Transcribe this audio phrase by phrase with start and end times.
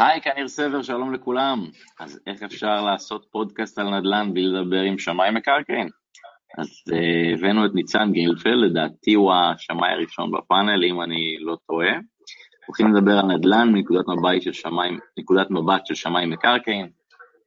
[0.00, 1.66] היי, כאן ניר סבר, שלום לכולם.
[2.00, 5.88] אז איך אפשר לעשות פודקאסט על נדל"ן בלי לדבר עם שמאי מקרקעין?
[6.58, 11.92] אז uh, הבאנו את ניצן גילפלד, לדעתי הוא השמאי הראשון בפאנל, אם אני לא טועה.
[12.66, 14.90] הולכים לדבר על נדל"ן מנקודת מבט של שמאי,
[15.50, 16.88] מבט של שמאי מקרקעין.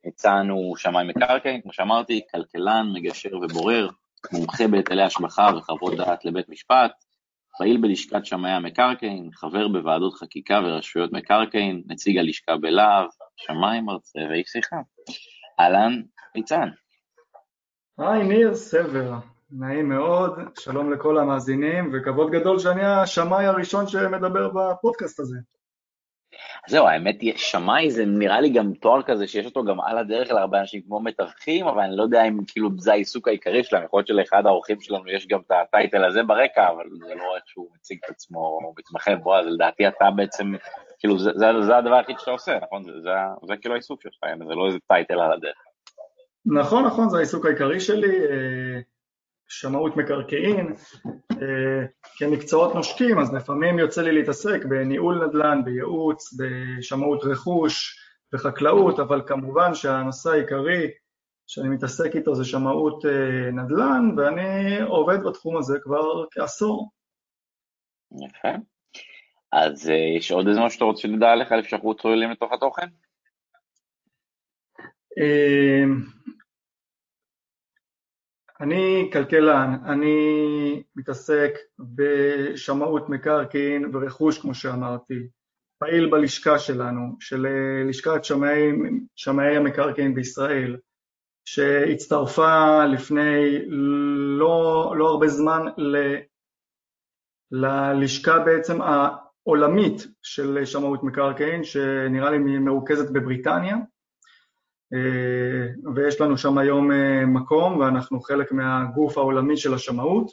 [0.05, 3.89] ניצן הוא שמאי מקרקעין, כמו שאמרתי, כלכלן, מגשר ובורר,
[4.33, 6.91] מומחה בהיטלי השבחה וחוות דעת לבית משפט,
[7.59, 14.47] פעיל בלשכת שמאי המקרקעין, חבר בוועדות חקיקה ורשויות מקרקעין, נציג הלשכה בלהב, שמאי מרצה ואיש
[14.47, 14.75] שיחה.
[15.59, 16.01] אהלן,
[16.35, 16.69] ניצן.
[17.97, 19.13] היי, ניר סבר,
[19.51, 25.37] נעים מאוד, שלום לכל המאזינים, וכבוד גדול שאני השמאי הראשון שמדבר בפודקאסט הזה.
[26.69, 30.31] זהו, האמת היא, שמאי זה נראה לי גם תואר כזה שיש אותו גם על הדרך
[30.31, 33.97] להרבה אנשים כמו מתווכים, אבל אני לא יודע אם כאילו זה העיסוק העיקרי שלהם, יכול
[33.97, 37.67] להיות שלאחד האורחים שלנו יש גם את הטייטל הזה ברקע, אבל זה לא איך שהוא
[37.75, 40.53] מציג את עצמו או מתמחה בו, אז לדעתי אתה בעצם,
[40.99, 42.83] כאילו זה, זה, זה הדבר היחיד שאתה עושה, נכון?
[42.83, 43.09] זה, זה,
[43.47, 45.57] זה כאילו העיסוק שלך, זה לא איזה טייטל על הדרך.
[46.45, 48.17] נכון, נכון, זה העיסוק העיקרי שלי.
[49.49, 50.73] שמאות מקרקעין,
[51.31, 51.85] אה,
[52.17, 57.99] כמקצועות נושקים, אז לפעמים יוצא לי להתעסק בניהול נדל"ן, בייעוץ, בשמאות רכוש,
[58.33, 60.87] בחקלאות, אבל כמובן שהנושא העיקרי
[61.47, 66.91] שאני מתעסק איתו זה שמאות אה, נדל"ן, ואני עובד בתחום הזה כבר כעשור.
[68.11, 68.49] יפה.
[69.51, 72.87] אז אה, יש עוד איזה משהו שאתה רוצה שנדע עליך לפני שאנחנו צוללים לתוך התוכן?
[78.61, 85.27] אני כלכלן, אני מתעסק בשמאות מקרקעין ורכוש, כמו שאמרתי,
[85.79, 87.47] פעיל בלשכה שלנו, של
[87.89, 88.71] לשכת שמאי,
[89.15, 90.77] שמאי המקרקעין בישראל,
[91.45, 93.59] שהצטרפה לפני
[94.39, 96.15] לא, לא הרבה זמן ל,
[97.51, 103.75] ללשכה בעצם העולמית של שמאות מקרקעין, שנראה לי מרוכזת בבריטניה.
[104.93, 110.31] אה, ויש לנו שם היום אה, מקום ואנחנו חלק מהגוף העולמי של השמאות.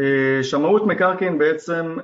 [0.00, 1.96] אה, שמאות מקרקעין בעצם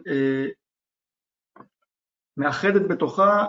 [2.37, 3.47] מאחדת בתוכה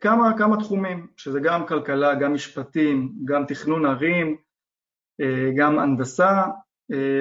[0.00, 4.36] כמה, כמה תחומים, שזה גם כלכלה, גם משפטים, גם תכנון ערים,
[5.56, 6.42] גם הנדסה,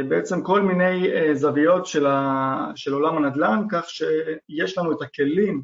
[0.09, 5.61] בעצם כל מיני זוויות של, ה, של עולם הנדל"ן, כך שיש לנו את הכלים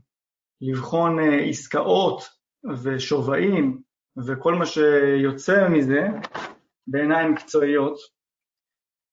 [0.61, 1.17] לבחון
[1.49, 2.36] עסקאות
[2.83, 3.81] ושווים
[4.27, 6.07] וכל מה שיוצא מזה
[6.87, 8.17] בעיניים מקצועיות.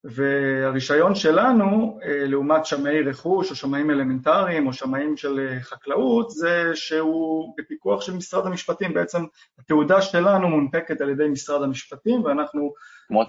[0.04, 6.70] והרישיון שלנו, אה, לעומת שמאי רכוש או שמאים אלמנטריים או שמאים של אה, חקלאות, זה
[6.74, 9.24] שהוא בפיקוח של משרד המשפטים, בעצם
[9.58, 12.72] התעודה שלנו מונפקת על ידי משרד המשפטים ואנחנו,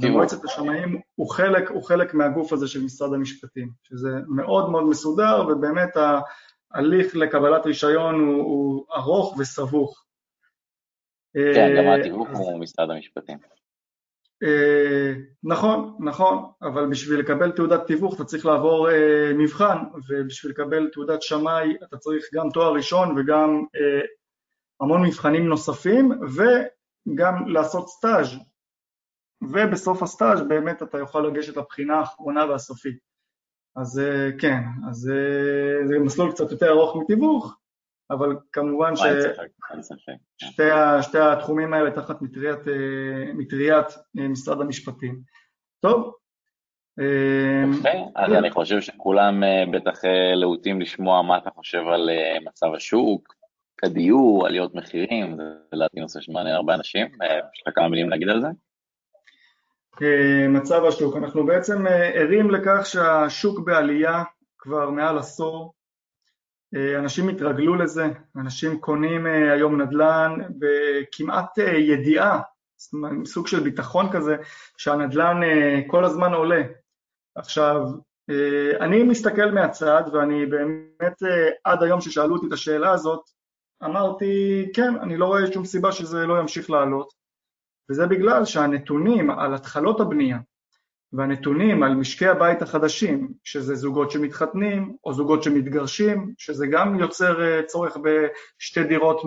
[0.01, 5.47] במועצת השמאים, הוא חלק, הוא חלק מהגוף הזה של משרד המשפטים, שזה מאוד מאוד מסודר
[5.47, 5.97] ובאמת
[6.73, 10.04] ההליך לקבלת רישיון הוא, הוא ארוך וסבוך.
[11.35, 13.37] כן, גם אה, התיווך הוא משרד המשפטים.
[14.43, 15.13] אה,
[15.43, 19.77] נכון, נכון, אבל בשביל לקבל תעודת תיווך אתה צריך לעבור אה, מבחן,
[20.09, 23.63] ובשביל לקבל תעודת שמאי אתה צריך גם תואר ראשון וגם
[24.81, 28.35] המון מבחנים נוספים, וגם לעשות סטאז',
[29.41, 32.97] ובסוף הסטאז' באמת אתה יכול לגשת לבחינה האחרונה והסופית.
[33.75, 34.01] אז
[34.39, 34.59] כן,
[34.89, 35.11] אז
[35.85, 37.55] זה מסלול קצת יותר ארוך מתיווך,
[38.11, 38.93] אבל כמובן
[40.37, 43.87] ששתי התחומים האלה תחת מטריית, אה, מטריית
[44.19, 45.19] אה, משרד המשפטים.
[45.79, 46.13] טוב.
[46.99, 49.43] אה, יפה, אז אני חושב שכולם
[49.73, 49.99] בטח
[50.35, 52.09] להוטים לשמוע מה אתה חושב על
[52.45, 53.35] מצב השוק,
[53.77, 55.43] כדיור, עליות מחירים, זה
[55.73, 57.07] לדעתי נושא שמעניין הרבה אנשים,
[57.53, 58.47] יש לך כמה מילים להגיד על זה?
[60.49, 64.23] מצב השוק, אנחנו בעצם ערים לכך שהשוק בעלייה
[64.57, 65.74] כבר מעל עשור,
[66.75, 68.05] אנשים התרגלו לזה,
[68.35, 72.41] אנשים קונים אה, היום נדל"ן בכמעט אה, ידיעה,
[73.25, 74.35] סוג של ביטחון כזה,
[74.77, 75.39] שהנדל"ן
[75.87, 76.61] כל הזמן עולה.
[77.35, 77.81] עכשיו,
[78.81, 81.23] אני מסתכל מהצד ואני באמת
[81.63, 83.21] עד היום ששאלו אותי את השאלה הזאת,
[83.83, 87.13] אמרתי כן, אני לא רואה שום סיבה שזה לא ימשיך לעלות,
[87.89, 90.37] וזה בגלל שהנתונים על התחלות הבנייה
[91.17, 97.63] והנתונים על משקי הבית החדשים, שזה זוגות שמתחתנים או זוגות שמתגרשים, שזה גם יוצר אה,
[97.63, 99.21] צורך בשתי דירות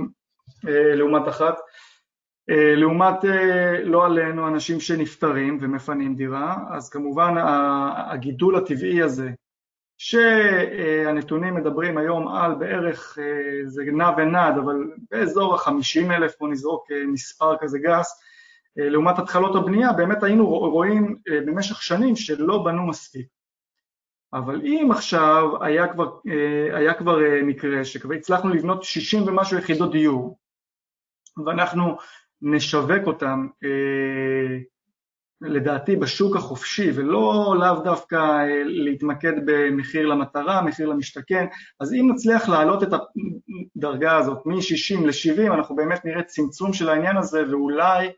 [0.69, 1.55] אה, לעומת אחת,
[2.51, 3.25] אה, לעומת
[3.85, 7.35] לא עלינו אנשים שנפטרים ומפנים דירה, אז כמובן
[7.97, 9.31] הגידול הטבעי הזה
[9.99, 13.19] שהנתונים מדברים היום על בערך,
[13.67, 14.77] זה נע ונד, אבל
[15.11, 18.21] באזור ה-50 אלף, בוא נזרוק מספר כזה גס,
[18.79, 23.27] לעומת התחלות הבנייה, באמת היינו רואים אה, במשך שנים שלא בנו מספיק.
[24.33, 26.19] אבל אם עכשיו היה כבר,
[26.73, 30.39] היה כבר מקרה שכבר הצלחנו לבנות 60 ומשהו יחידות דיור
[31.47, 31.97] ואנחנו
[32.43, 33.47] נשווק אותם
[35.41, 41.47] לדעתי בשוק החופשי ולא לאו דווקא אה, להתמקד במחיר למטרה, מחיר למשתכן,
[41.81, 42.89] אז אם נצליח להעלות את
[43.77, 48.09] הדרגה הזאת מ-60 ל-70 אנחנו באמת נראה צמצום של העניין הזה ואולי,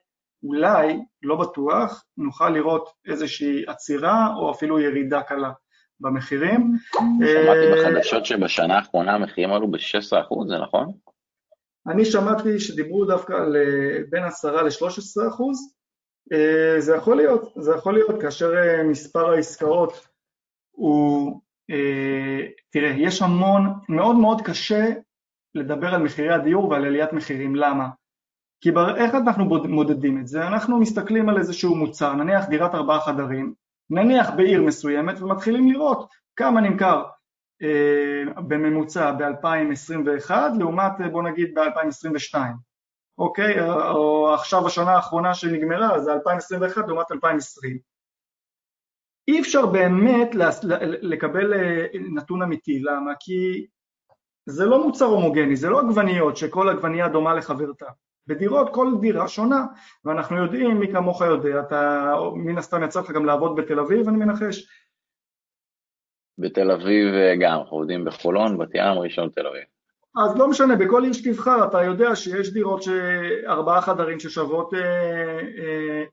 [0.43, 5.53] אולי, לא בטוח, נוכל לראות איזושהי עצירה או אפילו ירידה קלה
[6.01, 6.73] במחירים.
[7.19, 10.93] שמעתי אה, בחדשות שבשנה האחרונה המחירים עלו ב-16%, זה נכון?
[11.87, 15.75] אני שמעתי שדיברו דווקא על אה, בין 10 ל-13 אחוז,
[16.33, 18.51] אה, זה יכול להיות, זה יכול להיות כאשר
[18.85, 20.07] מספר העסקאות
[20.71, 21.41] הוא,
[21.71, 24.87] אה, תראה, יש המון, מאוד מאוד קשה
[25.55, 27.89] לדבר על מחירי הדיור ועל עליית מחירים, למה?
[28.61, 30.47] כי איך אנחנו מודדים את זה?
[30.47, 33.55] אנחנו מסתכלים על איזשהו מוצר, נניח דירת ארבעה חדרים,
[33.91, 37.05] נניח בעיר מסוימת ומתחילים לראות כמה נמכר
[37.63, 42.35] אה, בממוצע ב-2021 לעומת בוא נגיד ב-2022
[43.19, 43.71] אוקיי?
[43.71, 47.79] או עכשיו השנה האחרונה שנגמרה, זה 2021 לעומת 2020.
[49.29, 50.29] אי אפשר באמת
[51.03, 53.13] לקבל אה, נתון אמיתי, למה?
[53.21, 53.67] כי
[54.47, 57.87] זה לא מוצר הומוגני, זה לא עגבניות שכל עגבנייה דומה לחברתה.
[58.27, 59.67] בדירות כל דירה שונה,
[60.05, 64.17] ואנחנו יודעים, מי כמוך יודע, אתה מן הסתם יצא לך גם לעבוד בתל אביב, אני
[64.17, 64.69] מנחש.
[66.39, 69.80] בתל אביב אה, גם, אנחנו עובדים בחולון, בת ים, ראשון תל אביב.
[70.17, 72.85] אז לא משנה, בכל עיר שתבחר אתה יודע שיש דירות
[73.47, 74.71] ארבעה חדרים ששוות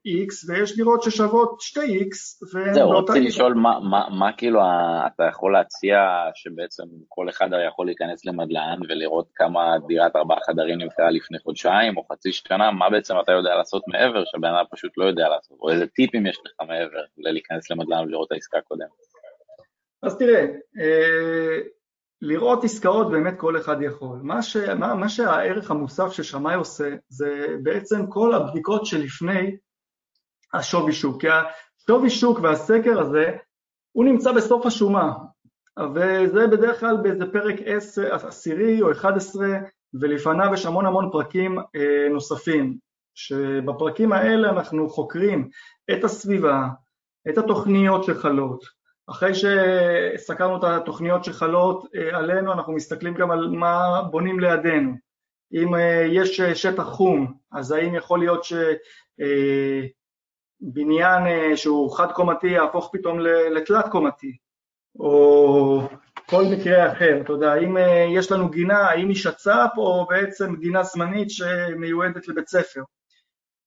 [0.06, 4.60] איקס אה, אה, ויש דירות ששוות שתי איקס זהו, רציתי לשאול מה, מה, מה כאילו
[5.08, 5.98] אתה יכול להציע
[6.34, 11.98] שבעצם כל אחד הרי יכול להיכנס למדלן ולראות כמה דירת ארבעה חדרים נמכרה לפני חודשיים
[11.98, 15.58] או חצי שנה, מה בעצם אתה יודע לעשות מעבר שבן אדם פשוט לא יודע לעשות,
[15.62, 18.88] או איזה טיפים יש לך מעבר ללהיכנס למדלן ולראות את העסקה הקודמת?
[20.04, 20.46] אז תראה,
[20.80, 21.60] אה,
[22.22, 24.20] לראות עסקאות באמת כל אחד יכול.
[24.24, 29.58] מה, ש, מה, מה שהערך המוסף ששמאי עושה זה בעצם כל הבדיקות שלפני
[30.54, 33.38] השווי שוק, כי השווי שוק והסקר הזה
[33.92, 35.14] הוא נמצא בסוף השומה
[35.96, 39.48] וזה בדרך כלל באיזה פרק 10, עשירי או 11
[40.02, 42.78] ולפניו יש המון המון פרקים אה, נוספים
[43.16, 45.50] שבפרקים האלה אנחנו חוקרים
[45.92, 46.68] את הסביבה,
[47.30, 48.77] את התוכניות שחלות,
[49.10, 54.92] אחרי שסקרנו את התוכניות שחלות אה, עלינו, אנחנו מסתכלים גם על מה בונים לידינו.
[55.54, 58.78] אם אה, יש שטח חום, אז האם יכול להיות שבניין
[61.28, 63.20] אה, שהוא חד קומתי יהפוך פתאום
[63.56, 64.38] לתלת קומתי,
[65.00, 65.82] או
[66.30, 67.78] כל מקרה אחר, אתה יודע, האם
[68.16, 72.82] יש לנו גינה, האם היא שצ"פ או בעצם גינה זמנית שמיועדת לבית ספר.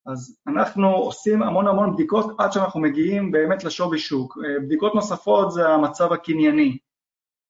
[0.06, 4.38] אז אנחנו עושים המון המון בדיקות עד שאנחנו מגיעים באמת לשווי שוק.
[4.38, 6.78] אה, בדיקות נוספות זה המצב הקנייני.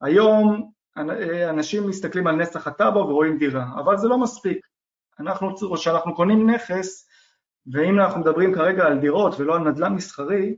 [0.02, 0.70] היום
[1.48, 4.66] אנשים מסתכלים על נסח הטאבו ורואים דירה, אבל זה לא מספיק.
[5.20, 7.08] אנחנו, כשאנחנו קונים נכס,
[7.72, 10.56] ואם אנחנו מדברים כרגע על דירות ולא על נדל"ן מסחרי,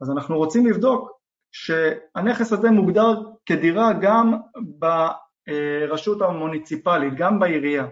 [0.00, 1.10] אז אנחנו רוצים לבדוק
[1.52, 7.86] שהנכס הזה מוגדר כדירה גם ברשות המוניציפלית, גם בעירייה.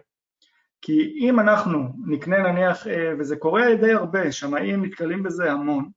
[0.87, 5.89] כי אם אנחנו נקנה נניח, אה, וזה קורה די הרבה, שמאים נתקלים בזה המון,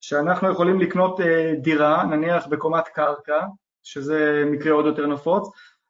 [0.00, 3.46] שאנחנו יכולים לקנות אה, דירה, נניח בקומת קרקע,
[3.82, 5.48] שזה מקרה עוד יותר נפוץ,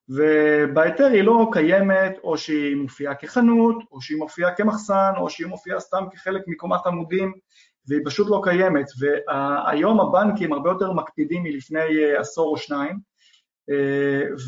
[0.08, 5.80] ובהיתר היא לא קיימת, או שהיא מופיעה כחנות, או שהיא מופיעה כמחסן, או שהיא מופיעה
[5.80, 7.32] סתם כחלק מקומת עמודים,
[7.88, 8.86] והיא פשוט לא קיימת.
[8.98, 13.10] והיום הבנקים הרבה יותר מקפידים מלפני אה, עשור או שניים,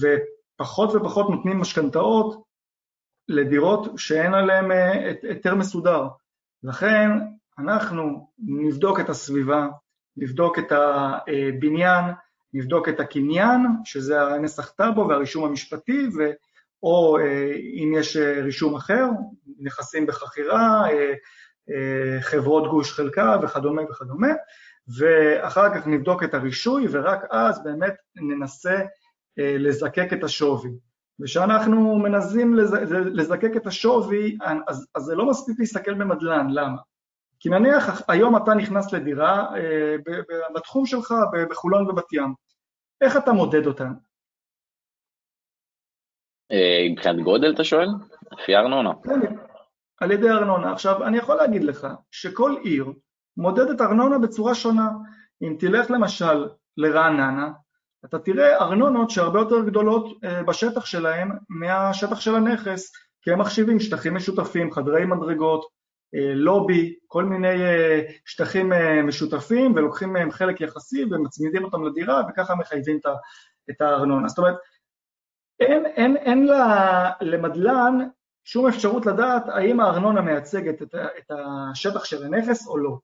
[0.00, 2.51] ופחות ופחות נותנים משכנתאות
[3.28, 6.08] לדירות שאין עליהן אה, היתר מסודר.
[6.62, 7.10] לכן
[7.58, 9.66] אנחנו נבדוק את הסביבה,
[10.16, 12.04] נבדוק את הבניין,
[12.54, 16.30] נבדוק את הקניין, שזה הנסח טאבו והרישום המשפטי, ו...
[16.82, 19.04] או אה, אם יש אה, רישום אחר,
[19.58, 20.84] נכסים בחכירה,
[22.20, 24.28] חברות גוש חלקה וכדומה וכדומה,
[24.98, 28.80] ואחר כך נבדוק את הרישוי ורק אז באמת ננסה
[29.36, 30.70] לזקק את השווי.
[31.20, 32.54] וכשאנחנו מנסים
[33.14, 36.78] לזקק את השווי, אז, אז זה לא מספיק להסתכל במדלן, למה?
[37.40, 39.96] כי נניח היום אתה נכנס לדירה אה,
[40.54, 41.14] בתחום שלך
[41.50, 42.34] בחולון ובת ים,
[43.00, 43.88] איך אתה מודד אותה?
[46.52, 47.88] אה, מבחינת גודל אתה שואל?
[48.32, 48.90] לפי ארנונה.
[49.04, 49.36] כן,
[50.00, 50.72] על ידי ארנונה.
[50.72, 52.92] עכשיו, אני יכול להגיד לך שכל עיר
[53.36, 54.88] מודדת ארנונה בצורה שונה.
[55.42, 57.50] אם תלך למשל לרעננה,
[58.04, 62.92] אתה תראה ארנונות שהרבה יותר גדולות אה, בשטח שלהם מהשטח של הנכס,
[63.22, 65.82] כי הם מחשיבים שטחים משותפים, חדרי מדרגות,
[66.34, 67.56] לובי, כל מיני
[68.24, 68.72] שטחים
[69.04, 72.98] משותפים ולוקחים מהם חלק יחסי ומצמידים אותם לדירה וככה מחייבים
[73.70, 74.28] את הארנונה.
[74.28, 74.54] זאת אומרת,
[75.60, 76.48] אין, אין, אין
[77.20, 77.98] למדלן
[78.44, 82.98] שום אפשרות לדעת האם הארנונה מייצגת את, את השטח של הנכס או לא.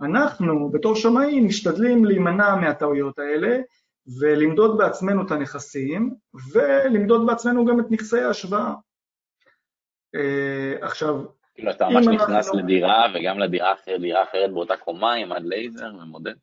[0.00, 3.58] אנחנו בתור שמאים משתדלים להימנע מהטעויות האלה
[4.20, 6.14] ולמדוד בעצמנו את הנכסים
[6.52, 8.74] ולמדוד בעצמנו גם את נכסי ההשוואה.
[10.16, 12.58] Uh, עכשיו, כאילו אתה ממש נכנס אנחנו...
[12.58, 16.34] לדירה וגם לדירה אחרת, דירה אחרת באותה קומה עם עד לייזר ומודד?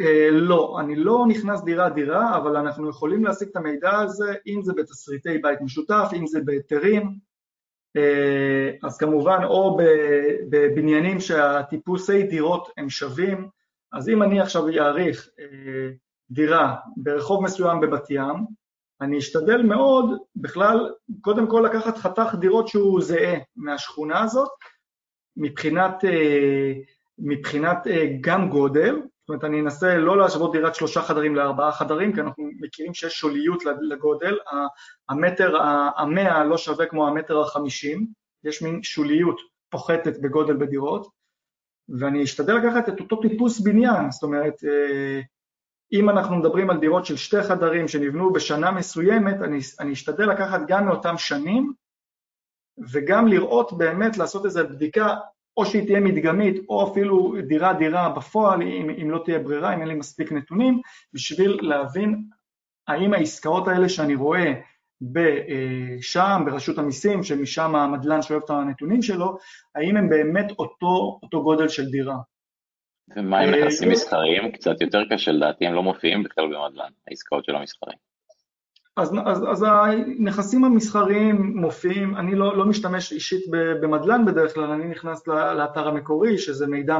[0.00, 4.72] Uh, לא, אני לא נכנס דירה-דירה, אבל אנחנו יכולים להשיג את המידע הזה, אם זה
[4.76, 7.18] בתסריטי בית משותף, אם זה בהיתרים,
[7.96, 9.78] אה, אז כמובן או
[10.50, 13.48] בבניינים שהטיפוסי דירות הם שווים,
[13.92, 15.90] אז אם אני עכשיו אעריך אה,
[16.30, 18.46] דירה ברחוב מסוים בבת ים,
[19.00, 24.48] אני אשתדל מאוד בכלל קודם כל לקחת חתך דירות שהוא זהה מהשכונה הזאת
[25.36, 26.72] מבחינת, אה,
[27.18, 27.86] מבחינת
[28.20, 32.50] גם גודל, זאת אומרת, אני אנסה לא להשוות דירת שלושה חדרים לארבעה חדרים, כי אנחנו
[32.60, 34.38] מכירים שיש שוליות לגודל,
[35.08, 35.56] המטר
[35.96, 38.06] המאה לא שווה כמו המטר החמישים,
[38.44, 39.40] יש מין שוליות
[39.70, 41.06] פוחתת בגודל בדירות,
[41.98, 45.20] ואני אשתדל לקחת את אותו טיפוס בניין, זאת אומרת, אה,
[45.92, 50.60] אם אנחנו מדברים על דירות של שתי חדרים שנבנו בשנה מסוימת, אני, אני אשתדל לקחת
[50.68, 51.72] גם מאותם שנים,
[52.92, 55.14] וגם לראות באמת, לעשות איזו בדיקה
[55.56, 59.88] או שהיא תהיה מדגמית, או אפילו דירה-דירה בפועל, אם, אם לא תהיה ברירה, אם אין
[59.88, 60.80] לי מספיק נתונים,
[61.12, 62.24] בשביל להבין
[62.88, 64.52] האם העסקאות האלה שאני רואה
[66.00, 69.38] שם, ברשות המיסים, שמשם המדלן שואב את הנתונים שלו,
[69.74, 72.16] האם הם באמת אותו, אותו גודל של דירה.
[73.16, 74.52] ומה עם אה, נכסים מסחריים?
[74.52, 77.98] קצת יותר קשה לדעתי, הם לא מופיעים בכלל במדלן, העסקאות של המסחרים.
[78.96, 84.84] אז, אז, אז הנכסים המסחריים מופיעים, אני לא, לא משתמש אישית במדלן בדרך כלל, אני
[84.84, 86.98] נכנס לאתר המקורי, שזה מידע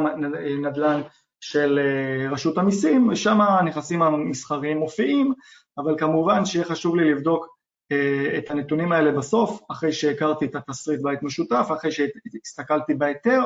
[0.63, 1.01] נדל"ן
[1.41, 5.33] של אה, רשות המיסים, ושם הנכסים המסחריים מופיעים,
[5.79, 7.47] אבל כמובן שיהיה חשוב לי לבדוק
[7.93, 13.41] אה, את הנתונים האלה בסוף, אחרי שהכרתי את התסריט בית משותף, אחרי שהסתכלתי בהיתר,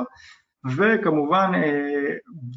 [0.66, 2.14] וכמובן אה,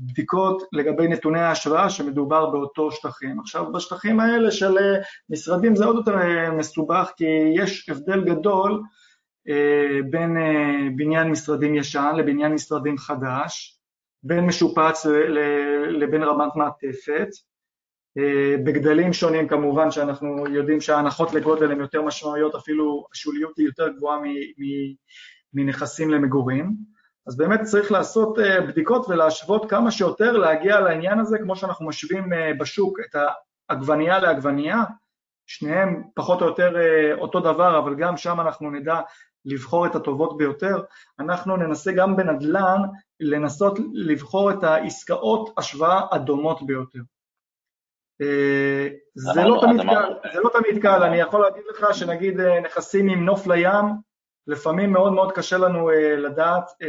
[0.08, 3.40] בדיקות לגבי נתוני ההשוואה שמדובר באותו שטחים.
[3.40, 8.82] עכשיו בשטחים האלה של אה, משרדים זה עוד יותר אה, מסובך כי יש הבדל גדול
[10.10, 10.38] בין
[10.96, 13.80] בניין משרדים ישן לבניין משרדים חדש,
[14.24, 15.06] בין משופץ
[15.90, 17.28] לבין רמת מעטפת,
[18.64, 24.20] בגדלים שונים כמובן שאנחנו יודעים שההנחות לגודל הן יותר משמעויות, אפילו השוליות היא יותר גבוהה
[25.54, 26.76] מנכסים למגורים.
[27.28, 32.34] אז באמת צריך לעשות אה, בדיקות ולהשוות כמה שיותר, להגיע לעניין הזה, כמו שאנחנו משווים
[32.34, 33.16] אה, בשוק את
[33.70, 34.84] העגבנייה לעגבנייה,
[35.48, 39.00] שניהם פחות או יותר אה, אותו דבר, אבל גם שם אנחנו נדע
[39.46, 40.84] לבחור את הטובות ביותר.
[41.20, 42.82] אנחנו ננסה גם בנדל"ן
[43.20, 47.00] לנסות לבחור את העסקאות השוואה הדומות ביותר.
[49.16, 53.26] זה לא, תמיד קל, זה לא תמיד קל, אני יכול להגיד לך שנגיד נכסים עם
[53.26, 53.86] נוף לים,
[54.52, 56.86] לפעמים מאוד מאוד קשה לנו uh, לדעת uh,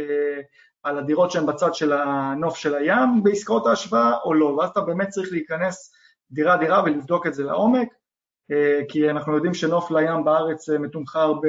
[0.83, 5.07] על הדירות שהן בצד של הנוף של הים בעסקאות ההשוואה או לא, ואז אתה באמת
[5.07, 5.93] צריך להיכנס
[6.31, 7.87] דירה דירה ולבדוק את זה לעומק,
[8.51, 8.55] uh,
[8.89, 11.47] כי אנחנו יודעים שנוף לים בארץ uh, מתומחר ב,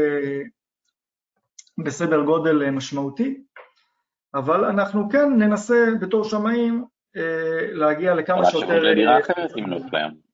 [1.85, 3.45] בסדר גודל uh, משמעותי,
[4.35, 6.85] אבל אנחנו כן ננסה בתור שמאים
[7.17, 7.21] uh,
[7.73, 8.95] להגיע לכמה שיותר...
[8.95, 10.25] דירה אחרת עם נוף לים.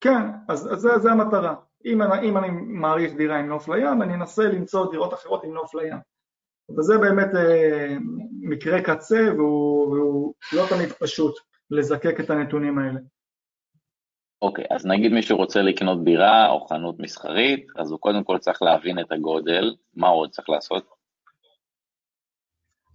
[0.00, 1.54] כן, אז, אז זה, זה המטרה.
[1.84, 5.54] אם אני, אם אני מעריך דירה עם נוף לים, אני אנסה למצוא דירות אחרות עם
[5.54, 5.96] נוף לים.
[6.78, 7.96] וזה באמת אה,
[8.40, 11.34] מקרה קצה והוא, והוא לא תמיד פשוט
[11.70, 13.00] לזקק את הנתונים האלה.
[14.42, 18.38] אוקיי, okay, אז נגיד מישהו רוצה לקנות דירה או חנות מסחרית, אז הוא קודם כל
[18.38, 20.88] צריך להבין את הגודל, מה הוא עוד צריך לעשות?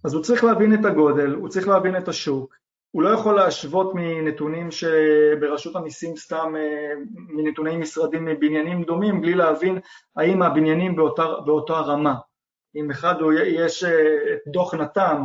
[0.04, 2.54] אז הוא צריך להבין את הגודל, הוא צריך להבין את השוק,
[2.94, 9.78] הוא לא יכול להשוות מנתונים שברשות המיסים סתם, אה, מנתוני משרדים מבניינים דומים, בלי להבין
[10.16, 12.14] האם הבניינים באותה, באותה רמה.
[12.76, 15.24] אם אחד הוא, יש אה, דוח נת"ם,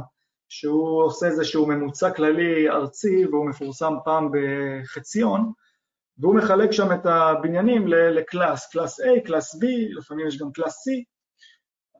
[0.49, 5.51] שהוא עושה איזשהו ממוצע כללי ארצי והוא מפורסם פעם בחציון,
[6.17, 9.65] והוא מחלק שם את הבניינים ל class, class A, class B,
[9.97, 10.91] לפעמים יש גם class C,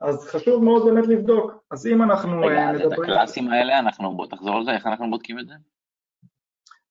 [0.02, 1.52] אז חשוב מאוד באמת לבדוק.
[1.72, 2.76] אז אם אנחנו רגע, מדברים...
[2.76, 5.54] רגע, את הקלאסים האלה, אנחנו, בוא תחזור על זה, איך אנחנו בודקים את זה?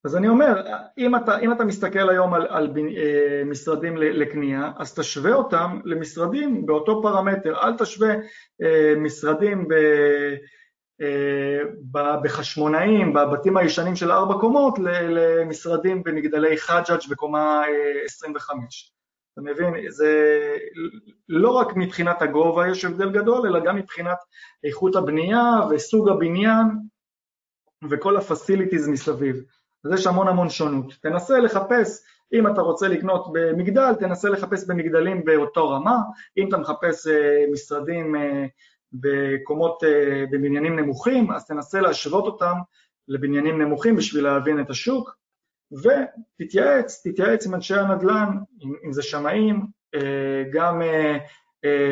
[0.05, 0.63] אז אני אומר,
[0.99, 6.67] אם אתה, אם אתה מסתכל היום על, על אה, משרדים לקנייה, אז תשווה אותם למשרדים
[6.67, 8.15] באותו פרמטר, אל תשווה
[8.63, 9.73] אה, משרדים ב,
[11.01, 11.61] אה,
[11.91, 17.63] ב, בחשמונאים, בבתים הישנים של ארבע קומות, למשרדים במגדלי חג'אג' בקומה
[18.05, 18.98] 25.
[19.39, 19.91] אתה מבין?
[19.91, 20.11] זה
[21.29, 24.19] לא רק מבחינת הגובה יש הבדל גדול, אלא גם מבחינת
[24.65, 26.67] איכות הבנייה וסוג הבניין
[27.91, 29.37] וכל הפסיליטיז מסביב.
[29.85, 30.95] אז יש המון המון שונות.
[31.03, 35.97] תנסה לחפש, אם אתה רוצה לקנות במגדל, תנסה לחפש במגדלים באותו רמה,
[36.37, 38.47] אם אתה מחפש אה, משרדים אה,
[38.93, 42.55] בקומות, אה, בבניינים נמוכים, אז תנסה להשוות אותם
[43.09, 45.17] לבניינים נמוכים בשביל להבין את השוק,
[45.73, 48.29] ותתייעץ, תתייעץ עם אנשי הנדל"ן,
[48.63, 49.67] אם, אם זה שמאים,
[50.53, 50.83] גם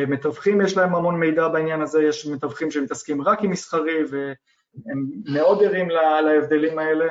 [0.07, 5.63] מתווכים יש להם המון מידע בעניין הזה, יש מתווכים שמתעסקים רק עם מסחרי והם מאוד
[5.63, 5.89] ערים
[6.25, 7.05] להבדלים האלה,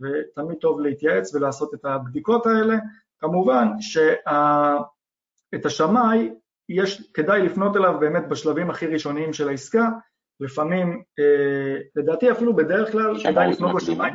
[0.00, 2.76] ותמיד טוב להתייעץ ולעשות את הבדיקות האלה.
[3.18, 6.30] כמובן שאת השמאי
[6.68, 9.88] יש, כדאי לפנות אליו באמת בשלבים הכי ראשוניים של העסקה,
[10.40, 14.10] לפעמים, אה, לדעתי אפילו בדרך כלל, כדאי לפנות לשמאי,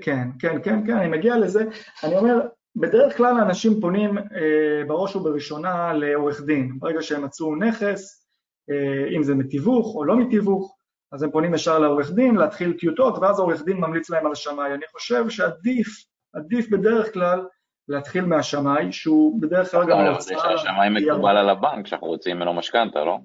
[0.00, 1.64] כן, כן, כן, כן, אני מגיע לזה,
[2.04, 2.40] אני אומר,
[2.76, 8.26] בדרך כלל אנשים פונים אה, בראש ובראשונה לעורך דין, ברגע שהם מצאו נכס,
[8.70, 10.76] אה, אם זה מתיווך או לא מתיווך,
[11.12, 14.74] אז הם פונים ישר לעורך דין, להתחיל טיוטות, ואז העורך דין ממליץ להם על השמאי.
[14.74, 15.88] אני חושב שעדיף,
[16.34, 17.46] עדיף בדרך כלל
[17.88, 20.44] להתחיל מהשמאי, שהוא בדרך כלל גם ההוצאה...
[20.44, 23.18] אבל שהשמאי מקובל על הבנק, שאנחנו רוצים ממנו משכנתה, לא?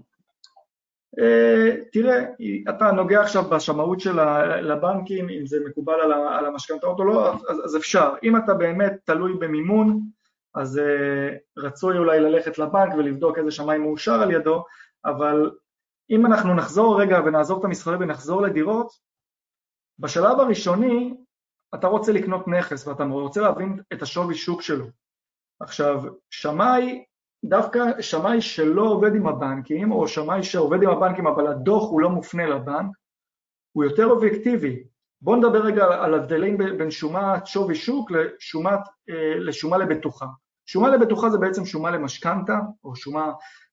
[1.20, 2.26] אה, תראה,
[2.70, 4.20] אתה נוגע עכשיו בשמאות של
[4.72, 8.14] הבנקים, אם זה מקובל על המשכנתאות או לא, אז אפשר.
[8.24, 10.02] אם אתה באמת תלוי במימון,
[10.56, 14.64] אז אה, רצוי אולי ללכת לבנק ולבדוק איזה שמאי מאושר על ידו,
[15.06, 15.52] אבל
[16.10, 18.92] אם אנחנו נחזור רגע ונעזוב את המסחרי ונחזור לדירות,
[20.00, 21.14] בשלב הראשוני
[21.76, 24.86] אתה רוצה לקנות נכס ואתה רוצה להבין את השווי שוק שלו.
[25.60, 27.04] עכשיו, שמאי,
[27.46, 32.10] דווקא שמאי שלא עובד עם הבנקים, או שמאי שעובד עם הבנקים אבל הדוח הוא לא
[32.10, 32.92] מופנה לבנק,
[33.72, 34.84] הוא יותר אובייקטיבי.
[35.22, 38.80] בואו נדבר רגע על הבדלים בין שומת שווי שוק לשומת,
[39.10, 40.26] אה, לשומה לבטוחה.
[40.66, 43.32] שומה לבטוחה זה בעצם שומה למשכנתה, או שומה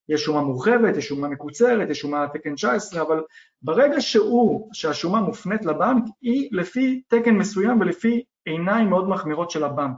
[0.08, 3.22] יש שומה מורחבת, יש שומה מקוצרת, יש שומה תקן 19, אבל
[3.62, 9.96] ברגע שהוא, שהשומה מופנית לבנק, היא לפי תקן מסוים ולפי עיניים מאוד מחמירות של הבנק.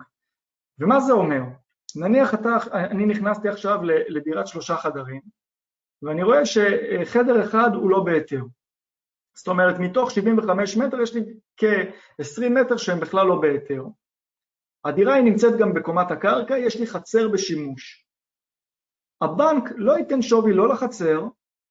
[0.79, 1.43] ומה זה אומר?
[1.97, 3.79] נניח אתה, אני נכנסתי עכשיו
[4.09, 5.21] לדירת שלושה חדרים,
[6.03, 8.43] ואני רואה שחדר אחד הוא לא בהיתר.
[9.35, 11.21] זאת אומרת, מתוך 75 מטר יש לי
[11.57, 13.83] כ-20 מטר שהם בכלל לא בהיתר.
[14.85, 18.07] הדירה היא נמצאת גם בקומת הקרקע, יש לי חצר בשימוש.
[19.21, 21.23] הבנק לא ייתן שווי לא לחצר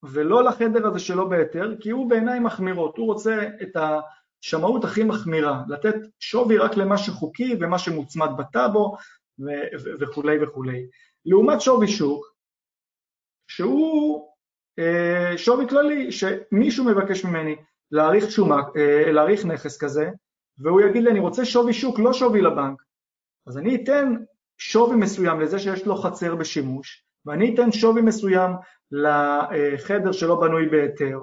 [0.03, 3.77] ולא לחדר הזה שלא בהיתר, כי הוא בעיניים מחמירות, הוא רוצה את
[4.43, 8.97] השמאות הכי מחמירה, לתת שווי רק למה שחוקי ומה שמוצמד בטאבו
[9.99, 10.87] וכולי וכולי.
[11.25, 12.25] לעומת שווי שוק,
[13.47, 14.27] שהוא
[14.79, 17.55] אה, שווי כללי, שמישהו מבקש ממני
[17.91, 20.09] להעריך, שומה, אה, להעריך נכס כזה,
[20.57, 22.83] והוא יגיד לי אני רוצה שווי שוק, לא שווי לבנק,
[23.47, 24.13] אז אני אתן
[24.57, 28.51] שווי מסוים לזה שיש לו חצר בשימוש, ואני אתן שווי מסוים
[28.91, 31.19] לחדר שלא בנוי בהיתר,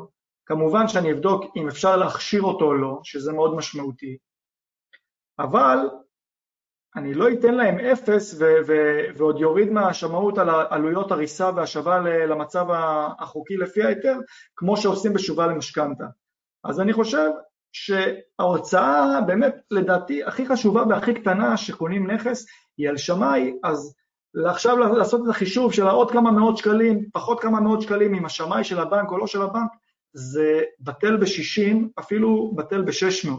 [0.46, 4.16] כמובן שאני אבדוק אם אפשר להכשיר אותו או לא, שזה מאוד משמעותי,
[5.38, 5.78] אבל
[6.96, 12.66] אני לא אתן להם אפס ו- ו- ועוד יוריד מהשמאות על עלויות הריסה והשבה למצב
[13.18, 14.16] החוקי לפי ההיתר,
[14.56, 16.04] כמו שעושים בשובה למשכנתה.
[16.64, 17.30] אז אני חושב
[17.72, 23.94] שההוצאה באמת לדעתי הכי חשובה והכי קטנה שקונים נכס היא על שמאי, אז
[24.46, 28.64] עכשיו לעשות את החישוב של העוד כמה מאות שקלים, פחות כמה מאות שקלים עם השמאי
[28.64, 29.70] של הבנק או לא של הבנק,
[30.12, 33.30] זה בטל ב-60, אפילו בטל ב-600.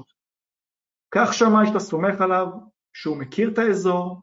[1.09, 2.47] קח שמאי שאתה סומך עליו,
[2.95, 4.21] שהוא מכיר את האזור,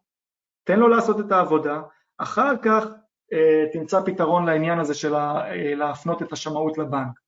[0.64, 1.82] תן לו לעשות את העבודה,
[2.18, 2.86] אחר כך
[3.32, 7.22] אה, תמצא פתרון לעניין הזה של אה, להפנות את השמאות לבנק.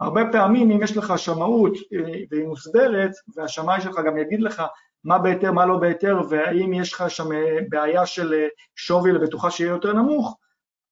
[0.00, 4.62] הרבה פעמים אם יש לך שמאות אה, והיא מוסברת, והשמאי שלך גם יגיד לך
[5.04, 9.50] מה בהיתר, מה לא בהיתר, והאם יש לך שם אה, בעיה של אה, שווי לבטוחה
[9.50, 10.38] שיהיה יותר נמוך,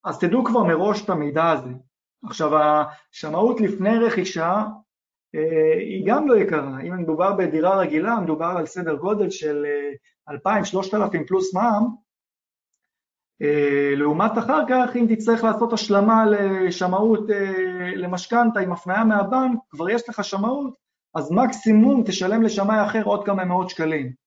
[0.05, 1.71] אז תדעו כבר מראש את המידע הזה.
[2.25, 4.62] עכשיו, השמאות לפני רכישה
[5.79, 6.81] היא גם לא יקרה.
[6.81, 9.66] אם מדובר בדירה רגילה, מדובר על סדר גודל של
[10.31, 10.37] 2,000-3,000
[11.29, 11.94] פלוס מע"מ,
[13.97, 17.20] לעומת אחר כך, אם תצטרך לעשות השלמה לשמאות
[17.97, 20.75] למשכנתה עם הפניה מהבנק, כבר יש לך שמאות
[21.14, 24.24] אז מקסימום תשלם לשמאי אחר עוד כמה מאות שקלים.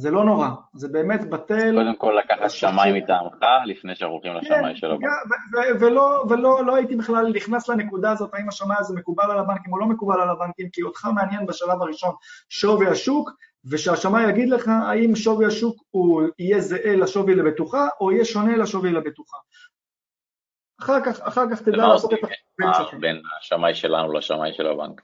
[0.00, 1.74] זה לא נורא, זה באמת בטל.
[1.74, 3.34] קודם כל לקחת שמאי מטעמך
[3.66, 5.02] לפני שאנחנו הולכים לשמאי של הבנק.
[5.80, 9.78] ולא, ולא לא הייתי בכלל נכנס לנקודה הזאת, האם השמאי הזה מקובל על הבנקים או
[9.78, 12.14] לא מקובל על הבנקים, כי אותך מעניין בשלב הראשון
[12.48, 13.30] שווי השוק,
[13.70, 18.92] ושהשמאי יגיד לך האם שווי השוק הוא יהיה זהה לשווי לבטוחה, או יהיה שונה לשווי
[18.92, 19.36] לבטוחה.
[20.80, 22.94] אחר כך, אחר כך תדע לעשות את שלך.
[23.00, 25.00] בין השמאי שלנו לשמאי של הבנק.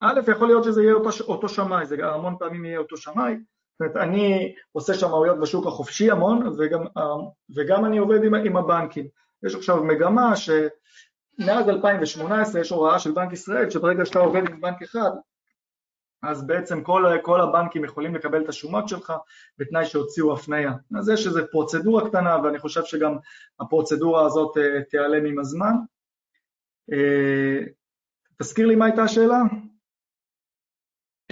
[0.00, 3.34] א', יכול להיות שזה יהיה אותו, אותו שמאי, זה המון פעמים יהיה אותו שמאי,
[3.74, 6.84] זאת אומרת, אני עושה שמאויות בשוק החופשי המון, וגם,
[7.56, 9.08] וגם אני עובד עם, עם הבנקים.
[9.46, 14.82] יש עכשיו מגמה שמאז 2018 יש הוראה של בנק ישראל, שברגע שאתה עובד עם בנק
[14.82, 15.10] אחד,
[16.22, 19.12] אז בעצם כל, כל הבנקים יכולים לקבל את השומות שלך
[19.58, 20.72] בתנאי שהוציאו הפנייה.
[20.98, 23.16] אז יש איזו פרוצדורה קטנה, ואני חושב שגם
[23.60, 25.74] הפרוצדורה הזאת אה, תיעלם עם הזמן.
[26.92, 27.60] אה,
[28.38, 29.38] תזכיר לי מה הייתה השאלה?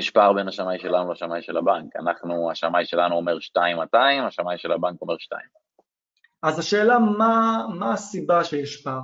[0.02, 1.96] יש פער בין השמאי שלנו לשמאי של הבנק.
[1.96, 5.40] אנחנו, השמאי שלנו אומר 2,200, השמאי של הבנק אומר 2.
[6.42, 9.00] אז השאלה מה, מה הסיבה שיש פער?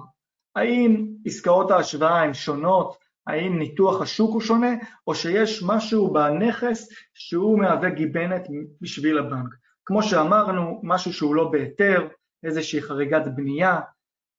[0.56, 2.96] האם עסקאות ההשוואה הן שונות?
[3.26, 4.70] האם ניתוח השוק הוא שונה,
[5.06, 8.42] או שיש משהו בנכס שהוא מהווה גיבנת
[8.80, 9.54] בשביל הבנק.
[9.84, 12.08] כמו שאמרנו, משהו שהוא לא בהיתר,
[12.44, 13.80] איזושהי חריגת בנייה,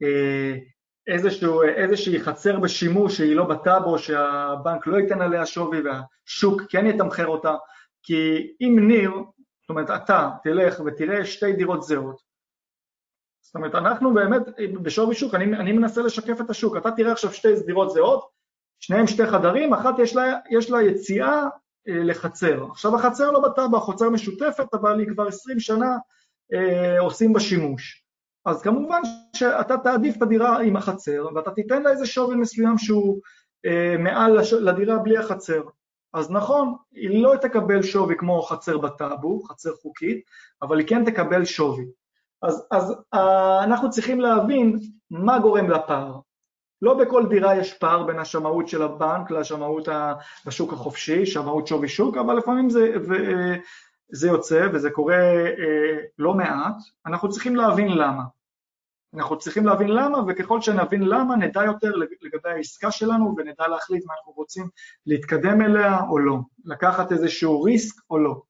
[0.03, 0.55] אה,
[1.09, 7.27] איזשהו, איזושהי חצר בשימוש שהיא לא בטאבו, שהבנק לא ייתן עליה שווי והשוק כן יתמחר
[7.27, 7.55] אותה,
[8.03, 9.11] כי אם ניר,
[9.61, 12.29] זאת אומרת אתה תלך ותראה שתי דירות זהות,
[13.41, 14.41] זאת אומרת אנחנו באמת
[14.81, 18.29] בשווי שוק, אני, אני מנסה לשקף את השוק, אתה תראה עכשיו שתי דירות זהות,
[18.79, 21.43] שניהם שתי חדרים, אחת יש לה, יש לה יציאה
[21.87, 22.65] אה, לחצר.
[22.71, 25.97] עכשיו החצר לא בטאבו, החצר משותפת, אבל היא כבר 20 שנה
[26.53, 28.03] אה, עושים בה שימוש.
[28.49, 29.01] אז כמובן
[29.35, 33.19] שאתה תעדיף את הדירה עם החצר, ואתה תיתן לה איזה שווי מסוים שהוא
[33.65, 34.53] אה, מעל לש...
[34.53, 35.62] לדירה בלי החצר.
[36.13, 40.21] אז נכון, היא לא תקבל שווי כמו חצר בטאבו, חצר חוקית,
[40.62, 41.85] אבל היא כן תקבל שווי.
[42.41, 44.79] אז, אז אה, אנחנו צריכים להבין
[45.12, 46.19] מה גורם לפער.
[46.81, 49.88] לא בכל דירה יש פער בין השמאות של הבנק לשמאות
[50.45, 52.91] בשוק החופשי, שמאות שווי שוק, אבל לפעמים זה,
[54.12, 58.23] זה יוצא וזה קורה אה, לא מעט, אנחנו צריכים להבין למה.
[59.13, 61.91] אנחנו צריכים להבין למה, וככל שנבין למה נדע יותר
[62.21, 64.69] לגבי העסקה שלנו ונדע להחליט מה אנחנו רוצים
[65.05, 68.41] להתקדם אליה או לא, לקחת איזשהו ריסק או לא.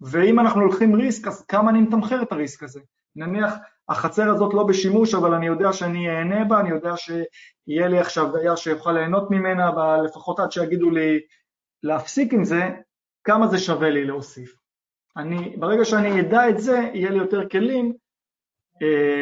[0.00, 2.80] ואם אנחנו לוקחים ריסק, אז כמה אני מתמחר את הריסק הזה?
[3.16, 3.54] נניח
[3.88, 8.32] החצר הזאת לא בשימוש, אבל אני יודע שאני אהנה בה, אני יודע שיהיה לי עכשיו
[8.32, 9.70] דייר שיוכל ליהנות ממנה,
[10.04, 11.20] לפחות עד שיגידו לי
[11.82, 12.70] להפסיק עם זה,
[13.24, 14.56] כמה זה שווה לי להוסיף.
[15.16, 17.92] אני, ברגע שאני אדע את זה, יהיה לי יותר כלים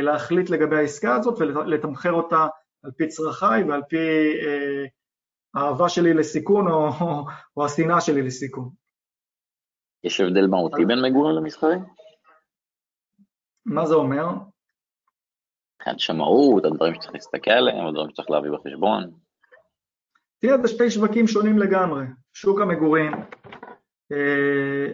[0.02, 2.46] להחליט לגבי העסקה הזאת ולתמחר אותה
[2.84, 3.96] על פי צרכיי ועל פי
[4.46, 4.84] אה,
[5.54, 7.24] האהבה שלי לסיכון או, או,
[7.56, 8.70] או השנאה שלי לסיכון.
[10.04, 11.76] יש הבדל מהותי בין מגורים למסחרי?
[13.66, 14.26] מה זה אומר?
[15.74, 19.10] מבחינת שמאות, הדברים שצריך להסתכל עליהם, הדברים שצריך להביא בחשבון.
[20.38, 22.04] תראה, זה שתי שווקים שונים לגמרי.
[22.32, 23.12] שוק המגורים
[24.12, 24.92] אה,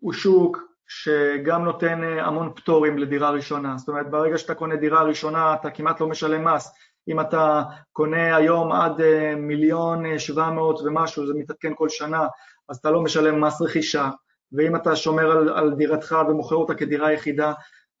[0.00, 3.74] הוא שוק שגם נותן אה, המון פטורים לדירה ראשונה.
[3.78, 6.72] זאת אומרת, ברגע שאתה קונה דירה ראשונה אתה כמעט לא משלם מס.
[7.08, 12.26] אם אתה קונה היום עד אה, מיליון אה, שבע מאות ומשהו, זה מתעדכן כל שנה,
[12.68, 14.10] אז אתה לא משלם מס רכישה.
[14.52, 17.52] ואם אתה שומר על, על דירתך ומוכר אותה כדירה יחידה,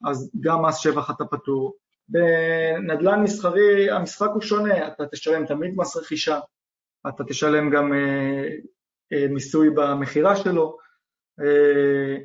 [0.04, 1.76] אז גם מס שבח אתה פטור.
[2.08, 6.40] בנדל"ן מסחרי המשחק הוא שונה, אתה תשלם תמיד מס רכישה,
[7.08, 8.48] אתה תשלם גם אה,
[9.12, 10.78] אה, מיסוי במכירה שלו,
[11.40, 12.16] אה,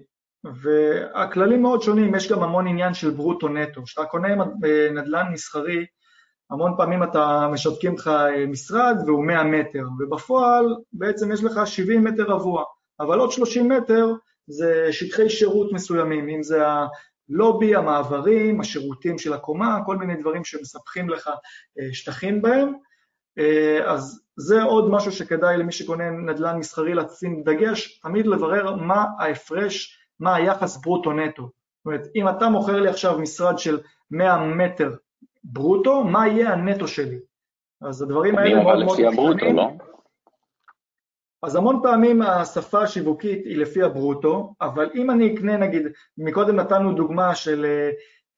[0.44, 3.84] והכללים מאוד שונים, יש גם המון עניין של ברוטו נטו.
[3.84, 4.28] כשאתה קונה
[4.94, 5.86] נדל"ן מסחרי,
[6.52, 12.04] המון פעמים אתה משווקים לך אה, משרד והוא 100 מטר, ובפועל בעצם יש לך 70
[12.04, 12.64] מטר רבוע,
[13.00, 14.14] אבל עוד 30 מטר
[14.48, 21.10] זה שטחי שירות מסוימים, אם זה הלובי, המעברים, השירותים של הקומה, כל מיני דברים שמספחים
[21.10, 21.28] לך
[21.80, 22.74] אה, שטחים בהם,
[23.40, 29.06] אה, אז זה עוד משהו שכדאי למי שקונה נדל"ן מסחרי לשים דגש, תמיד לברר מה
[29.20, 31.44] ההפרש, מה היחס ברוטו-נטו.
[31.44, 33.80] זאת אומרת, אם אתה מוכר לי עכשיו משרד של
[34.12, 34.96] 100 מטר
[35.44, 37.20] ברוטו, מה יהיה הנטו שלי?
[37.82, 39.56] אז הדברים האלה מאוד מאוד משתנים.
[39.56, 39.70] לא?
[41.44, 45.82] אז המון פעמים השפה השיווקית היא לפי הברוטו, אבל אם אני אקנה נגיד,
[46.18, 47.90] מקודם נתנו דוגמה של אה,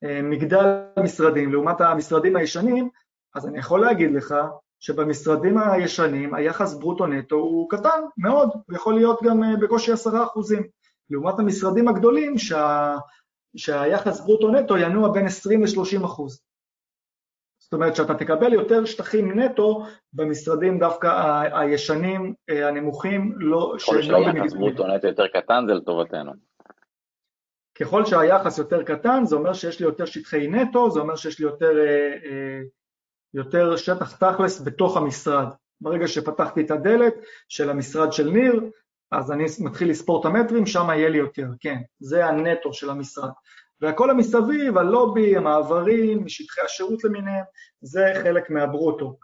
[0.03, 2.89] אה, מגדל משרדים לעומת המשרדים הישנים,
[3.35, 4.35] אז אני יכול להגיד לך
[4.79, 10.63] שבמשרדים הישנים היחס ברוטו-נטו הוא קטן מאוד, הוא יכול להיות גם אה, בקושי עשרה אחוזים,
[11.09, 12.95] לעומת המשרדים הגדולים שה,
[13.55, 16.41] שהיחס ברוטו-נטו ינוע בין 20 ל-30 אחוז.
[17.59, 23.95] זאת אומרת שאתה תקבל יותר שטחים נטו במשרדים דווקא ה- הישנים, אה, הנמוכים, לא, שהם
[23.95, 24.01] לא.
[24.01, 26.31] ככל שהיחס ברוטו-נטו יותר קטן זה לטובתנו.
[27.79, 31.45] ככל שהיחס יותר קטן זה אומר שיש לי יותר שטחי נטו, זה אומר שיש לי
[31.45, 32.61] יותר אה, אה,
[33.33, 35.47] יותר שטח תכלס בתוך המשרד.
[35.81, 37.13] ברגע שפתחתי את הדלת
[37.49, 38.61] של המשרד של ניר,
[39.11, 43.29] אז אני מתחיל לספור את המטרים, שם יהיה לי יותר, כן, זה הנטו של המשרד.
[43.81, 47.45] והכל המסביב, הלובי, המעברים, שטחי השירות למיניהם,
[47.81, 49.17] זה חלק מהברוטו.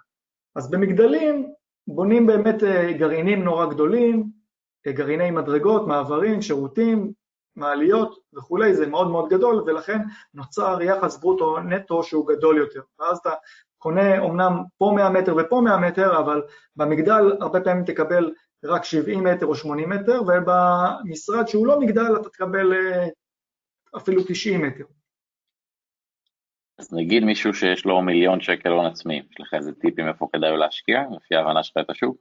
[0.56, 1.54] אז במגדלים
[1.88, 4.30] בונים באמת אה, גרעינים נורא גדולים,
[4.88, 7.12] גרעיני מדרגות, מעברים, שירותים,
[7.56, 10.00] מעליות וכולי, זה מאוד מאוד גדול, ולכן
[10.34, 12.82] נוצר יחס ברוטו נטו שהוא גדול יותר.
[13.00, 13.34] ואז אתה
[13.78, 16.41] קונה אומנם פה 100 מטר ופה 100 מטר, אבל
[16.76, 18.32] במגדל הרבה פעמים תקבל
[18.67, 23.08] רק 70 מטר או 80 מטר, ובמשרד שהוא לא מגדל אתה תקבל אה,
[23.97, 24.84] אפילו 90 מטר.
[26.78, 30.58] אז נגיד מישהו שיש לו מיליון שקל הון עצמי, יש לך איזה טיפים איפה כדאי
[30.58, 32.17] להשקיע, לפי ההבנה שלך את השוק?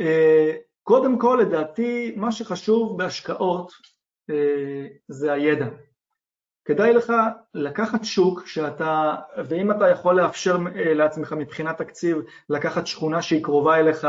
[0.00, 3.72] אה, קודם כל, לדעתי, מה שחשוב בהשקעות
[4.30, 5.66] אה, זה הידע.
[6.70, 7.12] כדאי לך
[7.54, 9.14] לקחת שוק שאתה,
[9.48, 12.16] ואם אתה יכול לאפשר אה, לעצמך מבחינת תקציב
[12.48, 14.06] לקחת שכונה שהיא קרובה אליך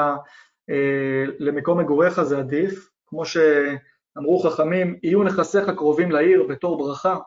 [1.39, 7.17] למקום מגוריך זה עדיף, כמו שאמרו חכמים, יהיו נכסיך קרובים לעיר בתור ברכה,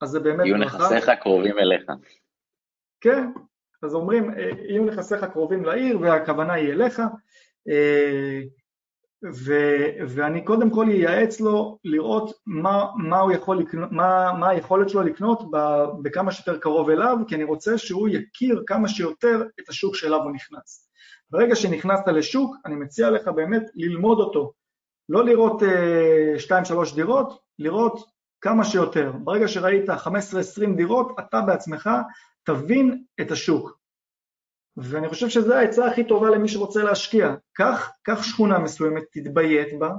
[0.00, 0.76] אז זה באמת יהיו ברכה.
[0.78, 1.90] יהיו נכסיך קרובים אליך.
[3.00, 3.28] כן,
[3.82, 4.30] אז אומרים,
[4.68, 7.02] יהיו נכסיך קרובים לעיר והכוונה היא אליך,
[7.68, 7.72] ו,
[10.08, 15.02] ואני קודם כל אייעץ לו לראות מה, מה, הוא יכול לקנות, מה, מה היכולת שלו
[15.02, 15.42] לקנות
[16.02, 20.32] בכמה שיותר קרוב אליו, כי אני רוצה שהוא יכיר כמה שיותר את השוק שאליו הוא
[20.32, 20.90] נכנס.
[21.30, 24.52] ברגע שנכנסת לשוק, אני מציע לך באמת ללמוד אותו.
[25.08, 25.64] לא לראות 2-3
[26.92, 28.00] uh, דירות, לראות
[28.40, 29.12] כמה שיותר.
[29.24, 31.90] ברגע שראית 15-20 דירות, אתה בעצמך
[32.44, 33.78] תבין את השוק.
[34.76, 37.34] ואני חושב שזו העצה הכי טובה למי שרוצה להשקיע.
[37.52, 39.90] קח, קח שכונה מסוימת, תתביית בה,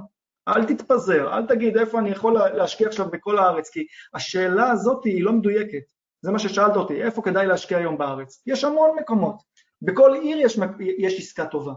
[0.48, 5.24] אל תתפזר, אל תגיד איפה אני יכול להשקיע עכשיו בכל הארץ, כי השאלה הזאת היא
[5.24, 5.82] לא מדויקת.
[6.22, 8.42] זה מה ששאלת אותי, איפה כדאי להשקיע היום בארץ?
[8.46, 9.36] יש המון מקומות,
[9.82, 10.58] בכל עיר יש,
[10.98, 11.72] יש עסקה טובה.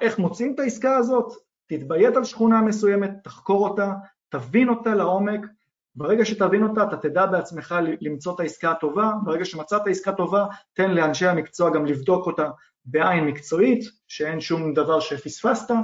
[0.00, 1.32] איך מוצאים את העסקה הזאת?
[1.66, 3.92] תתביית על שכונה מסוימת, תחקור אותה,
[4.28, 5.40] תבין אותה לעומק,
[5.94, 10.90] ברגע שתבין אותה, אתה תדע בעצמך למצוא את העסקה הטובה, ברגע שמצאת עסקה טובה, תן
[10.90, 12.50] לאנשי המקצוע גם לבדוק אותה
[12.84, 15.74] בעין מקצועית, שאין שום דבר שפספסת,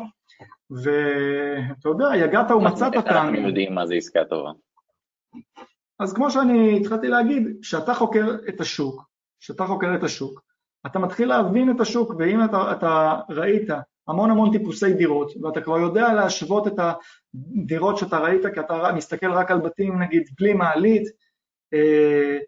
[0.70, 3.10] ואתה יודע, יגעת ומצאת את ה...
[3.10, 4.50] אנחנו יודעים מה זה עסקה טובה.
[5.98, 9.02] אז כמו שאני התחלתי להגיד, כשאתה חוקר את השוק,
[9.40, 10.40] כשאתה חוקר את השוק,
[10.86, 13.68] אתה מתחיל להבין את השוק, ואם אתה, אתה ראית
[14.08, 16.72] המון המון טיפוסי דירות, ואתה כבר יודע להשוות את
[17.34, 21.08] הדירות שאתה ראית, כי אתה מסתכל רק על בתים נגיד בלי מעלית,
[21.74, 22.38] אה,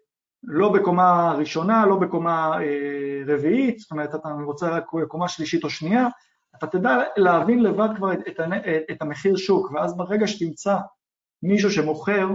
[0.43, 5.69] לא בקומה ראשונה, לא בקומה אה, רביעית, זאת אומרת, אתה רוצה רק קומה שלישית או
[5.69, 6.07] שנייה,
[6.55, 8.39] אתה תדע להבין לבד כבר את, את,
[8.91, 10.77] את המחיר שוק, ואז ברגע שתמצא
[11.43, 12.27] מישהו שמוכר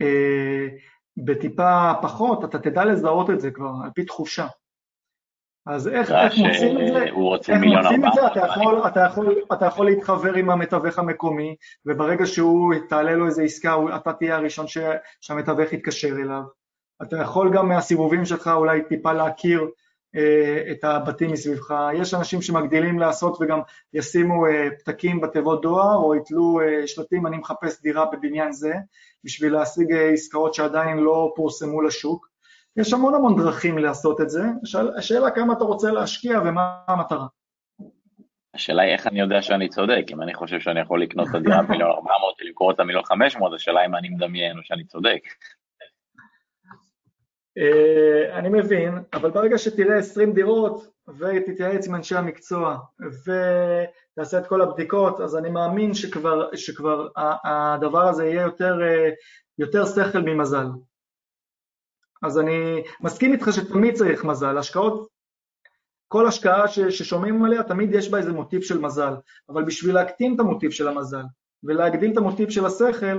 [0.00, 0.68] אה,
[1.16, 4.46] בטיפה פחות, אתה תדע לזהות את זה כבר, על פי תחושה.
[5.66, 7.10] אז איך, איך מוצאים את זה?
[7.10, 8.08] הוא רוצה מיליון ארבע.
[8.08, 8.26] את זה?
[8.26, 13.42] אתה יכול, אתה, יכול, אתה יכול להתחבר עם המתווך המקומי, וברגע שהוא תעלה לו איזה
[13.42, 14.78] עסקה, אתה תהיה הראשון ש,
[15.20, 16.42] שהמתווך יתקשר אליו.
[17.02, 19.68] אתה יכול גם מהסיבובים שלך אולי טיפה להכיר
[20.16, 21.74] אה, את הבתים מסביבך.
[21.94, 23.60] יש אנשים שמגדילים לעשות וגם
[23.94, 28.74] ישימו אה, פתקים בתיבות דואר, או יתלו אה, שלטים, אני מחפש דירה בבניין זה,
[29.24, 32.31] בשביל להשיג אה, עסקאות שעדיין לא פורסמו לשוק.
[32.76, 34.42] יש המון המון דרכים לעשות את זה,
[34.96, 37.26] השאלה כמה אתה רוצה להשקיע ומה המטרה.
[38.54, 41.62] השאלה היא איך אני יודע שאני צודק, אם אני חושב שאני יכול לקנות את הדירה
[41.62, 45.20] במיליון 400 ולמכור אותה במיליון 500, השאלה אם אני מדמיין או שאני צודק.
[47.58, 50.86] אה, אני מבין, אבל ברגע שתראה 20 דירות
[51.18, 57.08] ותתייעץ עם אנשי המקצוע ותעשה את כל הבדיקות, אז אני מאמין שכבר, שכבר
[57.44, 59.10] הדבר הזה יהיה יותר, אה,
[59.58, 60.66] יותר שכל ממזל.
[62.22, 65.08] אז אני מסכים איתך שתמיד צריך מזל, השקעות,
[66.08, 69.14] כל השקעה ש, ששומעים עליה תמיד יש בה איזה מוטיב של מזל,
[69.48, 71.22] אבל בשביל להקטין את המוטיב של המזל
[71.64, 73.18] ולהגדיל את המוטיב של השכל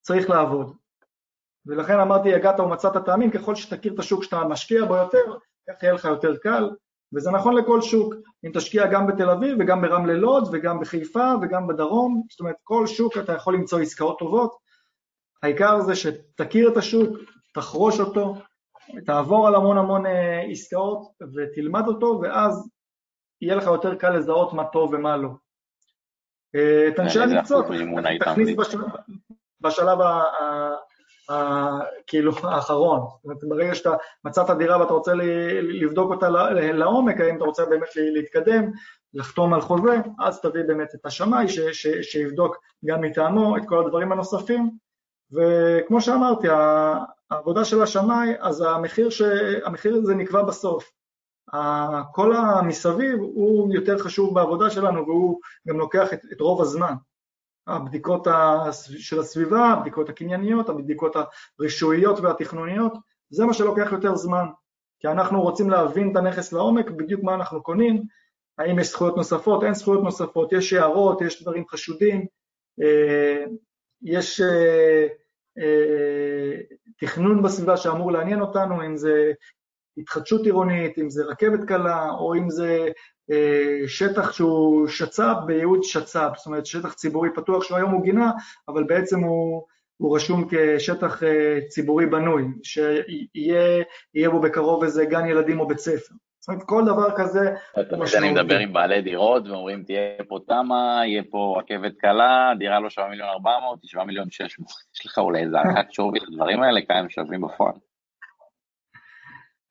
[0.00, 0.76] צריך לעבוד.
[1.66, 5.36] ולכן אמרתי, הגעת ומצאת טעמים, ככל שתכיר את השוק שאתה משקיע בו יותר,
[5.68, 6.70] כך יהיה לך יותר קל,
[7.14, 11.66] וזה נכון לכל שוק, אם תשקיע גם בתל אביב וגם ברמלה לוד וגם בחיפה וגם
[11.66, 14.56] בדרום, זאת אומרת כל שוק אתה יכול למצוא עסקאות טובות,
[15.42, 17.16] העיקר זה שתכיר את השוק,
[17.52, 18.34] תחרוש אותו,
[19.06, 21.02] תעבור על המון המון אה, עסקאות
[21.34, 22.70] ותלמד אותו, ואז
[23.40, 25.28] יהיה לך יותר קל לזהות מה טוב ומה לא.
[26.54, 27.62] אה, את אנשי המקצוע
[28.20, 28.56] תכניס
[29.60, 29.98] בשלב
[32.06, 33.90] כאילו האחרון, זאת אומרת ברגע שאתה
[34.24, 35.12] מצאת דירה ואתה רוצה
[35.62, 38.70] לבדוק אותה לעומק, האם אתה רוצה באמת להתקדם,
[39.14, 41.46] לחתום על חוזה, אז תביא באמת את השמאי
[42.02, 44.70] שיבדוק גם מטעמו את כל הדברים הנוספים,
[45.32, 46.48] וכמו שאמרתי,
[47.32, 49.22] העבודה של השמאי, אז המחיר, ש...
[49.64, 50.92] המחיר הזה נקבע בסוף.
[52.12, 56.94] כל המסביב הוא יותר חשוב בעבודה שלנו והוא גם לוקח את, את רוב הזמן.
[57.66, 58.26] הבדיקות
[58.98, 61.16] של הסביבה, הבדיקות הקנייניות, הבדיקות
[61.58, 62.92] הרישויות והתכנוניות,
[63.30, 64.46] זה מה שלוקח יותר זמן.
[65.00, 68.02] כי אנחנו רוצים להבין את הנכס לעומק, בדיוק מה אנחנו קונים,
[68.58, 72.26] האם יש זכויות נוספות, אין זכויות נוספות, יש הערות, יש דברים חשודים,
[72.82, 73.44] אה,
[74.02, 75.06] יש אה,
[76.98, 79.32] תכנון בסביבה שאמור לעניין אותנו, אם זה
[79.96, 82.88] התחדשות עירונית, אם זה רכבת קלה, או אם זה
[83.86, 88.30] שטח שהוא שצ"פ בייעוד שצ"פ, זאת אומרת שטח ציבורי פתוח שהוא היום הוא גינה,
[88.68, 91.22] אבל בעצם הוא, הוא רשום כשטח
[91.68, 96.14] ציבורי בנוי, שיהיה בו בקרוב איזה גן ילדים או בית ספר.
[96.42, 98.18] זאת אומרת, כל דבר כזה משמעותי.
[98.18, 102.90] אני מדבר עם בעלי דירות ואומרים, תהיה פה תמ"א, יהיה פה רכבת קלה, דירה לא
[102.90, 104.72] שווה מיליון ארבע מאות, היא שווה מיליון שש מאות.
[104.94, 107.72] יש לך אולי איזה הערכת שווי לדברים האלה, כמה הם שווים בפועל?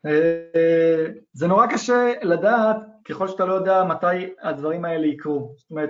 [0.05, 5.53] אה, זה נורא קשה לדעת, ככל שאתה לא יודע מתי הדברים האלה יקרו.
[5.57, 5.89] זאת אומרת,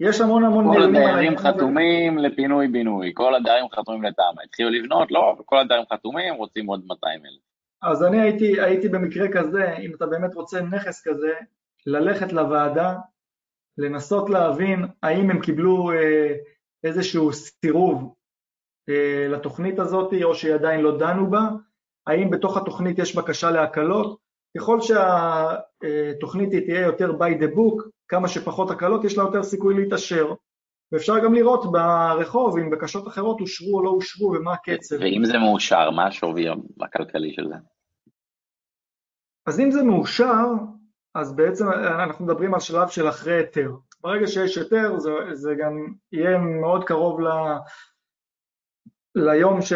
[0.00, 4.42] יש המון המון כל הדיירים חתומים לפינוי-בינוי, כל הדיירים חתומים לתמ"א.
[4.44, 5.10] התחילו לבנות?
[5.10, 7.49] לא, כל הדיירים חתומים, רוצים עוד 200 אלף.
[7.82, 11.32] אז אני הייתי, הייתי במקרה כזה, אם אתה באמת רוצה נכס כזה,
[11.86, 12.96] ללכת לוועדה,
[13.78, 16.34] לנסות להבין האם הם קיבלו אה,
[16.84, 18.14] איזשהו סירוב
[18.88, 21.48] אה, לתוכנית הזאת או שעדיין לא דנו בה,
[22.06, 24.18] האם בתוך התוכנית יש בקשה להקלות,
[24.58, 30.34] ככל שהתוכנית תהיה יותר by the book, כמה שפחות הקלות, יש לה יותר סיכוי להתעשר.
[30.92, 34.96] ואפשר גם לראות ברחוב אם בקשות אחרות אושרו או לא אושרו ומה הקצב.
[35.00, 36.46] ואם זה מאושר, מה השווי
[36.80, 37.54] הכלכלי של זה?
[39.46, 40.44] אז אם זה מאושר,
[41.14, 43.70] אז בעצם אנחנו מדברים על שלב של אחרי היתר.
[44.00, 47.28] ברגע שיש היתר זה, זה גם יהיה מאוד קרוב ל...
[49.14, 49.72] ליום ש...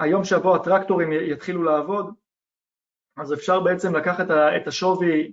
[0.00, 2.14] היום שבו הטרקטורים יתחילו לעבוד,
[3.16, 5.32] אז אפשר בעצם לקחת את השווי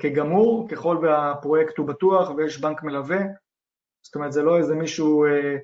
[0.00, 3.20] כגמור, ככל והפרויקט הוא בטוח ויש בנק מלווה,
[4.02, 5.56] זאת אומרת זה לא איזה מישהו אה,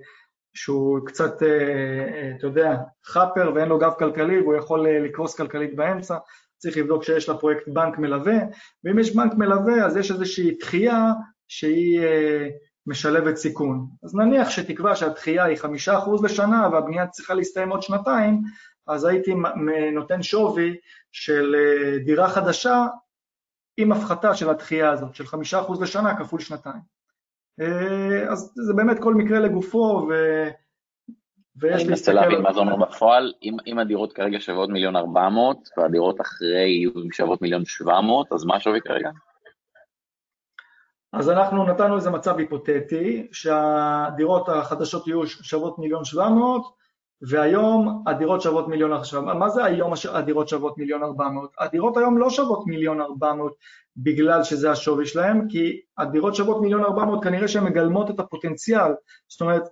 [0.54, 5.76] שהוא קצת, אה, אה, אתה יודע, חאפר ואין לו גב כלכלי והוא יכול לקרוס כלכלית
[5.76, 6.16] באמצע,
[6.58, 8.36] צריך לבדוק שיש לפרויקט בנק מלווה,
[8.84, 11.12] ואם יש בנק מלווה אז יש איזושהי דחייה
[11.48, 12.00] שהיא
[12.86, 13.86] משלבת סיכון.
[14.04, 18.42] אז נניח שתקבע שהדחייה היא חמישה אחוז לשנה והבנייה צריכה להסתיים עוד שנתיים,
[18.86, 19.34] אז הייתי
[19.92, 20.76] נותן שווי
[21.12, 21.56] של
[22.04, 22.86] דירה חדשה
[23.76, 26.95] עם הפחתה של הדחייה הזאת, של חמישה אחוז לשנה כפול שנתיים.
[27.60, 30.12] אה, אז זה באמת כל מקרה לגופו, ו...
[31.56, 31.82] ויש.
[31.82, 35.68] אני מנסה להבין מה זה אומר בפועל, אם, אם הדירות כרגע שוות מיליון ארבע מאות,
[35.76, 39.10] והדירות אחרי יהיו שוות מיליון שבע מאות, אז מה השווי כרגע?
[41.12, 46.76] אז אנחנו נתנו איזה מצב היפותטי, שהדירות החדשות יהיו שוות מיליון שבע מאות,
[47.22, 49.22] והיום הדירות שוות מיליון עכשיו.
[49.22, 51.50] מה זה היום הדירות שוות מיליון ארבע מאות?
[51.58, 53.54] הדירות היום לא שוות מיליון ארבע מאות
[53.96, 58.92] בגלל שזה השווי שלהם, כי הדירות שוות מיליון ארבע מאות כנראה שהן מגלמות את הפוטנציאל,
[59.28, 59.62] זאת אומרת,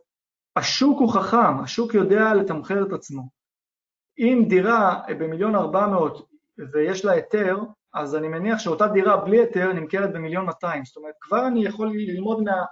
[0.57, 3.23] השוק הוא חכם, השוק יודע לתמחר את עצמו.
[4.19, 6.29] אם דירה במיליון ארבע מאות
[6.73, 7.59] ויש לה היתר,
[7.95, 11.93] אז אני מניח שאותה דירה בלי היתר נמכרת במיליון 200, זאת אומרת כבר אני יכול
[11.95, 12.65] ללמוד מה...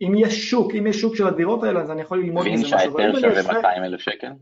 [0.00, 2.94] אם יש שוק, אם יש שוק של הדירות האלה אז אני יכול ללמוד מזה משהו.
[2.94, 4.32] ואם שההיתר שווה 200 אלף שקל?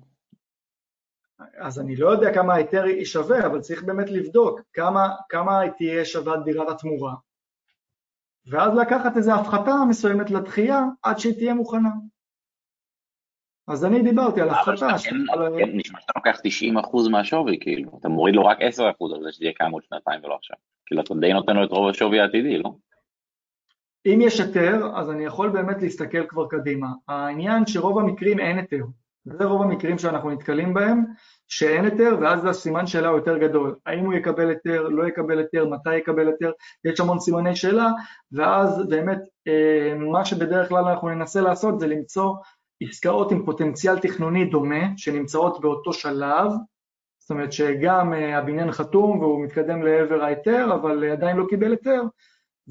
[1.61, 6.37] אז אני לא יודע כמה ההיתר שווה, אבל צריך באמת לבדוק כמה, כמה תהיה שווה
[6.37, 7.15] דירת התמורה,
[8.47, 11.91] ואז לקחת איזו הפחתה מסוימת לדחייה עד שהיא תהיה מוכנה.
[13.69, 14.87] אז אני דיברתי על הפחתה.
[15.75, 16.41] נשמע שאתה לוקח
[17.07, 18.63] 90% מהשווי, כאילו, אתה מוריד לו רק 10%
[19.15, 20.57] על זה שזה יהיה קיים עוד שנתיים ולא עכשיו.
[20.87, 22.71] כאילו, אתה די נותן לו את רוב השווי העתידי, לא?
[24.07, 26.87] אם יש היתר, אז אני יכול באמת להסתכל כבר קדימה.
[27.09, 28.85] העניין שרוב המקרים אין היתר.
[29.25, 31.05] זה רוב המקרים שאנחנו נתקלים בהם,
[31.49, 33.77] שאין היתר, ואז הסימן שאלה הוא יותר גדול.
[33.87, 36.51] האם הוא יקבל היתר, לא יקבל היתר, מתי יקבל היתר,
[36.85, 37.89] יש המון סימני שאלה,
[38.33, 42.35] ואז באמת אה, מה שבדרך כלל אנחנו ננסה לעשות זה למצוא
[42.81, 46.53] עסקאות עם פוטנציאל תכנוני דומה, שנמצאות באותו שלב,
[47.19, 52.03] זאת אומרת שגם אה, הבניין חתום והוא מתקדם לעבר ההיתר, אבל עדיין לא קיבל היתר,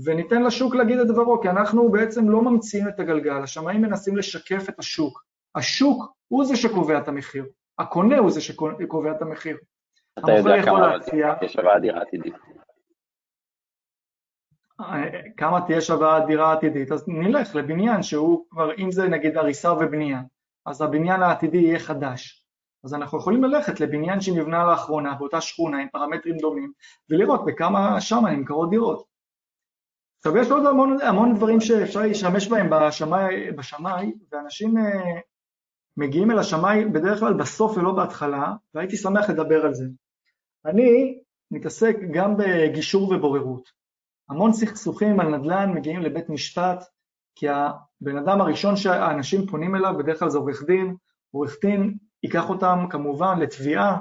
[0.06, 4.70] וניתן לשוק להגיד את דברו, כי אנחנו בעצם לא ממציאים את הגלגל, השמאים מנסים לשקף
[4.70, 5.24] את השוק.
[5.56, 7.46] השוק הוא זה שקובע את המחיר,
[7.80, 9.58] הקונה הוא זה שקובע את המחיר.
[10.20, 10.96] אתה יודע כמה
[11.42, 12.34] יש שווה דירה עתידית.
[15.38, 20.22] כמה תהיה שווה דירה עתידית, אז נלך לבניין שהוא כבר, אם זה נגיד הריסה ובנייה,
[20.66, 22.48] אז הבניין העתידי יהיה חדש.
[22.84, 26.72] אז אנחנו יכולים ללכת לבניין שנבנה לאחרונה באותה שכונה עם פרמטרים דומים
[27.10, 29.06] ולראות בכמה שם נמכרות דירות.
[30.18, 35.20] עכשיו יש עוד המון, המון דברים שאפשר להשתמש בהם בשמאי, בשמאי ואנשים אה,
[35.98, 39.86] מגיעים אל השמאי בדרך כלל בסוף ולא בהתחלה, והייתי שמח לדבר על זה.
[40.66, 41.20] אני
[41.52, 43.70] מתעסק גם בגישור ובוררות.
[44.30, 46.84] המון סכסוכים על נדל"ן מגיעים לבית משפט,
[47.36, 50.96] כי הבן אדם הראשון שהאנשים פונים אליו בדרך כלל זה עורך דין,
[51.32, 53.98] עורך דין ייקח אותם כמובן לתביעה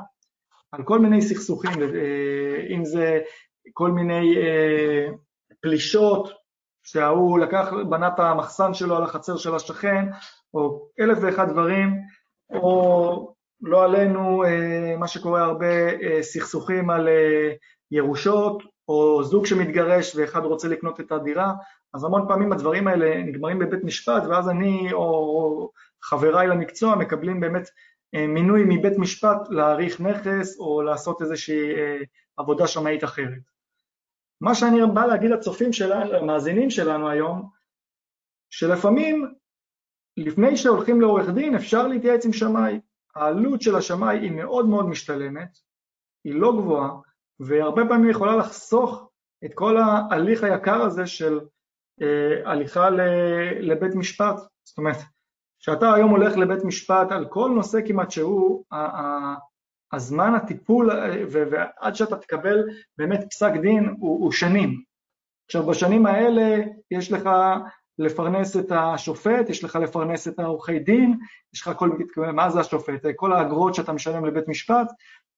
[0.73, 3.21] על כל מיני סכסוכים, אה, אם זה
[3.73, 4.35] כל מיני
[5.61, 6.29] פלישות,
[6.83, 10.05] שההוא לקח, בנה את המחסן שלו על החצר של השכן,
[10.55, 11.95] או אלף ואחד דברים,
[12.51, 14.43] או לא עלינו,
[14.99, 15.67] מה שקורה הרבה,
[16.23, 17.09] סכסוכים על
[17.91, 21.53] ירושות, או זוג שמתגרש ואחד רוצה לקנות את הדירה,
[21.95, 25.71] אז המון פעמים הדברים האלה נגמרים בבית משפט, ואז אני או
[26.03, 27.69] חבריי למקצוע מקבלים באמת
[28.15, 31.99] אה, מינוי מבית משפט להעריך נכס או לעשות איזושהי אה,
[32.37, 33.43] עבודה שמאית אחרת.
[34.41, 37.51] מה שאני בא להגיד לצופים שלנו, למאזינים שלנו היום,
[38.51, 39.35] שלפעמים
[40.17, 42.81] לפני שהולכים לעורך דין אפשר להתייעץ עם שמאי.
[43.15, 45.59] העלות של השמאי היא מאוד מאוד משתלמת,
[46.25, 46.91] היא לא גבוהה,
[47.41, 49.11] והרבה פעמים יכולה לחסוך
[49.45, 51.41] את כל ההליך היקר הזה של
[52.03, 52.91] אה, הליכה
[53.61, 54.37] לבית משפט.
[54.65, 54.97] זאת אומרת,
[55.61, 58.65] כשאתה היום הולך לבית משפט על כל נושא כמעט שהוא,
[59.93, 60.91] הזמן הטיפול
[61.31, 62.65] ועד שאתה תקבל
[62.99, 64.83] באמת פסק דין הוא, הוא שנים.
[65.47, 67.29] עכשיו בשנים האלה יש לך
[67.99, 71.19] לפרנס את השופט, יש לך לפרנס את העורכי דין,
[71.55, 71.91] יש לך כל,
[72.33, 73.07] מה זה השופט?
[73.17, 74.87] כל האגרות שאתה משלם לבית משפט,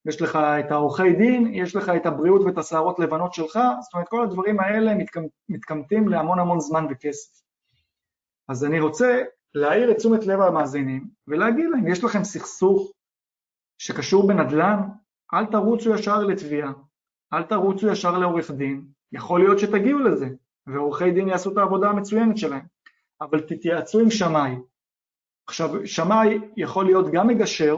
[0.09, 4.09] יש לך את העורכי דין, יש לך את הבריאות ואת השערות לבנות שלך, זאת אומרת
[4.09, 4.92] כל הדברים האלה
[5.48, 7.42] מתקמטים להמון המון זמן וכסף.
[8.48, 9.22] אז אני רוצה
[9.54, 12.92] להעיר את תשומת לב המאזינים ולהגיד להם, יש לכם סכסוך
[13.78, 14.80] שקשור בנדל"ן,
[15.34, 16.72] אל תרוצו ישר לתביעה,
[17.32, 20.28] אל תרוצו ישר לעורך דין, יכול להיות שתגיעו לזה,
[20.66, 22.66] ועורכי דין יעשו את העבודה המצוינת שלהם,
[23.20, 24.54] אבל תתייעצו עם שמאי.
[25.48, 27.76] עכשיו, שמאי יכול להיות גם מגשר,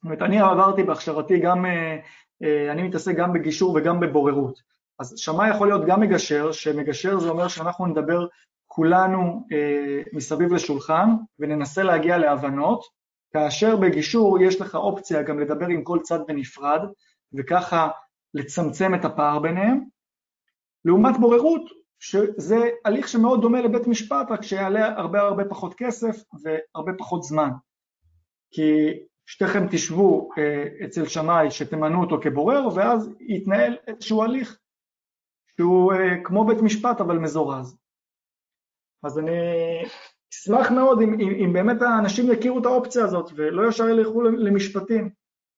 [0.00, 1.98] זאת אומרת, אני עברתי בהכשרתי גם, אה,
[2.42, 4.60] אה, אני מתעסק גם בגישור וגם בבוררות.
[4.98, 8.26] אז שמאי יכול להיות גם מגשר, שמגשר זה אומר שאנחנו נדבר
[8.66, 12.84] כולנו אה, מסביב לשולחן וננסה להגיע להבנות,
[13.32, 16.80] כאשר בגישור יש לך אופציה גם לדבר עם כל צד בנפרד,
[17.32, 17.88] וככה
[18.34, 19.84] לצמצם את הפער ביניהם.
[20.84, 21.62] לעומת בוררות,
[21.98, 27.50] שזה הליך שמאוד דומה לבית משפט, רק שיעלה הרבה הרבה פחות כסף והרבה פחות זמן.
[28.50, 29.00] כי
[29.30, 34.58] שתיכם תשבו אה, אצל שמאי שתמנו אותו כבורר, ואז יתנהל איזשהו הליך
[35.56, 37.78] שהוא אה, כמו בית משפט אבל מזורז.
[39.04, 39.32] אז אני
[40.32, 45.10] אשמח מאוד אם, אם, אם באמת האנשים יכירו את האופציה הזאת ולא ישר ילכו למשפטים,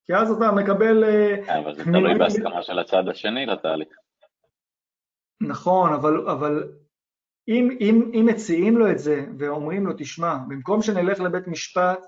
[0.06, 1.04] כי אז אתה מקבל...
[1.04, 3.88] אה, אבל זה תלוי בהסכמה של הצד השני לתהליך.
[5.40, 6.72] נכון, אבל, אבל
[7.48, 11.98] אם, אם, אם מציעים לו את זה ואומרים לו, תשמע, במקום שנלך לבית משפט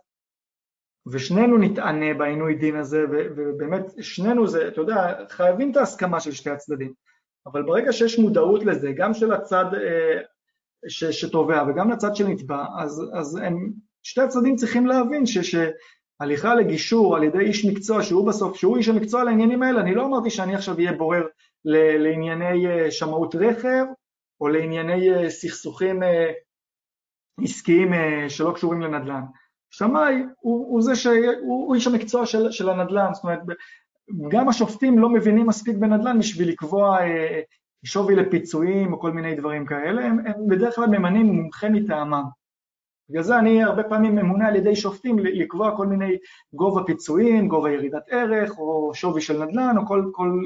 [1.07, 6.51] ושנינו נתענה בעינוי דין הזה, ובאמת שנינו זה, אתה יודע, חייבים את ההסכמה של שתי
[6.51, 6.93] הצדדים,
[7.47, 10.21] אבל ברגע שיש מודעות לזה, גם של הצד אה,
[10.89, 16.55] ש, שתובע וגם לצד של נתבע, אז, אז הם, שתי הצדדים צריכים להבין ש, שהליכה
[16.55, 20.31] לגישור על ידי איש מקצוע שהוא בסוף, שהוא איש המקצוע לעניינים האלה, אני לא אמרתי
[20.31, 21.27] שאני עכשיו אהיה בורר
[21.65, 23.85] ל, לענייני אה, שמאות רכב
[24.41, 26.01] או לענייני אה, סכסוכים
[27.43, 27.89] עסקיים
[28.29, 29.23] שלא קשורים לנדל"ן.
[29.77, 33.41] שמאי הוא, הוא זה שהוא הוא איש המקצוע של, של הנדל"ן, זאת אומרת
[34.29, 37.41] גם השופטים לא מבינים מספיק בנדל"ן בשביל לקבוע אה,
[37.85, 42.25] שווי לפיצויים או כל מיני דברים כאלה, הם, הם בדרך כלל ממנים מומחה מטעמם.
[43.11, 46.17] בגלל זה אני הרבה פעמים ממונה על ידי שופטים לקבוע כל מיני
[46.55, 50.41] גובה פיצויים, גובה ירידת ערך או שווי של נדל"ן או כל, כל,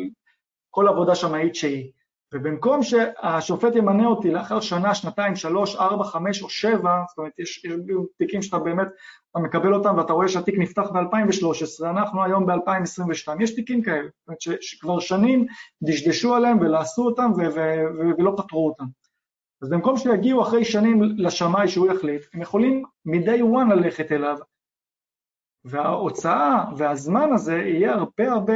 [0.70, 1.90] כל עבודה שמאית שהיא.
[2.34, 7.64] ובמקום שהשופט ימנה אותי לאחר שנה, שנתיים, שלוש, ארבע, חמש או שבע, זאת אומרת יש,
[7.64, 7.74] יש
[8.18, 8.88] תיקים שאתה באמת,
[9.30, 14.28] אתה מקבל אותם ואתה רואה שהתיק נפתח ב-2013, אנחנו היום ב-2022, יש תיקים כאלה, זאת
[14.28, 15.46] אומרת ש, שכבר שנים
[15.82, 18.84] דשדשו עליהם ולעשו אותם ו- ו- ו- ולא פתרו אותם.
[19.62, 24.36] אז במקום שיגיעו אחרי שנים לשמאי שהוא יחליט, הם יכולים מ-day one ללכת אליו,
[25.64, 28.54] וההוצאה והזמן הזה יהיה הרבה הרבה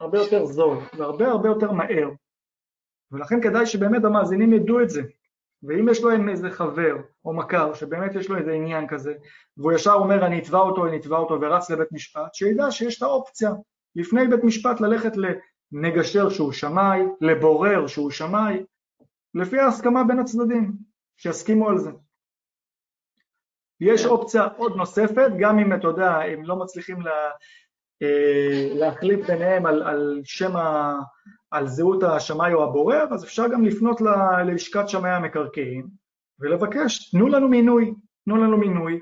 [0.00, 2.08] הרבה יותר זול והרבה הרבה יותר מהר.
[3.12, 5.02] ולכן כדאי שבאמת המאזינים ידעו את זה.
[5.62, 9.14] ואם יש להם איזה חבר או מכר שבאמת יש לו איזה עניין כזה,
[9.56, 13.02] והוא ישר אומר אני אתבע אותו, אני אתבע אותו ורץ לבית משפט, שידע שיש את
[13.02, 13.50] האופציה
[13.96, 18.64] לפני בית משפט ללכת למגשר שהוא שמאי, לבורר שהוא שמאי,
[19.34, 20.72] לפי ההסכמה בין הצדדים,
[21.16, 21.90] שיסכימו על זה.
[23.80, 27.30] יש אופציה עוד נוספת, גם אם אתה יודע, אם לא מצליחים לה,
[28.74, 30.94] להחליט ביניהם על, על שם ה...
[31.54, 34.06] על זהות השמאי או הבורר, אז אפשר גם לפנות ל,
[34.46, 35.86] ללשכת שמאי המקרקעין
[36.40, 39.00] ולבקש, תנו לנו מינוי, תנו לנו מינוי,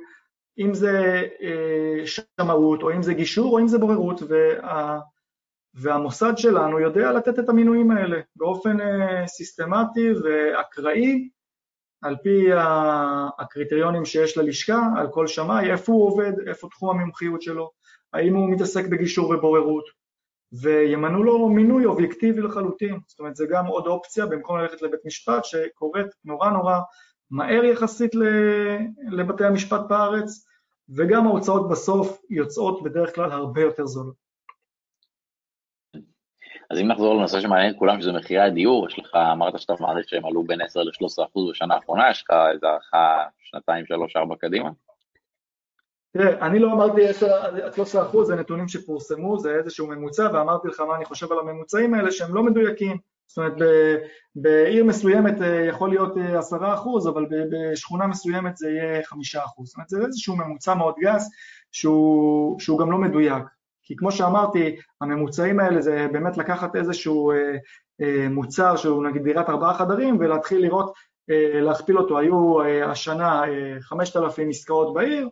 [0.59, 5.01] אם זה אה, שמאות או אם זה גישור או אם זה בוררות, וה,
[5.74, 11.28] והמוסד שלנו יודע לתת את המינויים האלה באופן אה, סיסטמטי ואקראי,
[12.03, 12.47] על פי
[13.38, 17.70] הקריטריונים שיש ללשכה, על כל שמאי, איפה הוא עובד, איפה תחום המומחיות שלו,
[18.12, 19.84] האם הוא מתעסק בגישור ובוררות,
[20.62, 22.98] וימנו לו מינוי אובייקטיבי לחלוטין.
[23.06, 26.78] זאת אומרת, זה גם עוד אופציה, במקום ללכת לבית משפט, שקורית נורא נורא
[27.30, 28.10] מהר יחסית
[29.10, 30.46] לבתי המשפט בארץ,
[30.96, 34.22] וגם ההוצאות בסוף יוצאות בדרך כלל הרבה יותר זולות.
[36.70, 40.08] אז אם נחזור לנושא שמעניין את כולם, שזה מחירי הדיור, יש לך, אמרת שאתה מעריך
[40.08, 44.36] שהם עלו בין 10 ל-13 אחוז בשנה האחרונה, יש לך איזה הערכה שנתיים, שלוש, ארבע
[44.36, 44.70] קדימה?
[46.12, 47.00] תראה, אני לא אמרתי
[47.74, 51.94] 13 אחוז, זה נתונים שפורסמו, זה איזשהו ממוצע, ואמרתי לך מה אני חושב על הממוצעים
[51.94, 52.96] האלה, שהם לא מדויקים.
[53.26, 53.54] זאת אומרת,
[54.36, 59.68] בעיר מסוימת אה, יכול להיות 10 אה, אחוז, אבל בשכונה מסוימת זה יהיה 5 אחוז.
[59.68, 61.30] זאת אומרת, זה איזשהו ממוצע מאוד גס,
[61.72, 63.44] שהוא, שהוא גם לא מדויק.
[63.82, 69.74] כי כמו שאמרתי, הממוצעים האלה זה באמת לקחת איזשהו אה, מוצר שהוא נגיד דירת ארבעה
[69.74, 70.92] חדרים ולהתחיל לראות,
[71.54, 72.18] להכפיל אותו.
[72.18, 75.28] היו השנה אה, 5,000 עסקאות בעיר,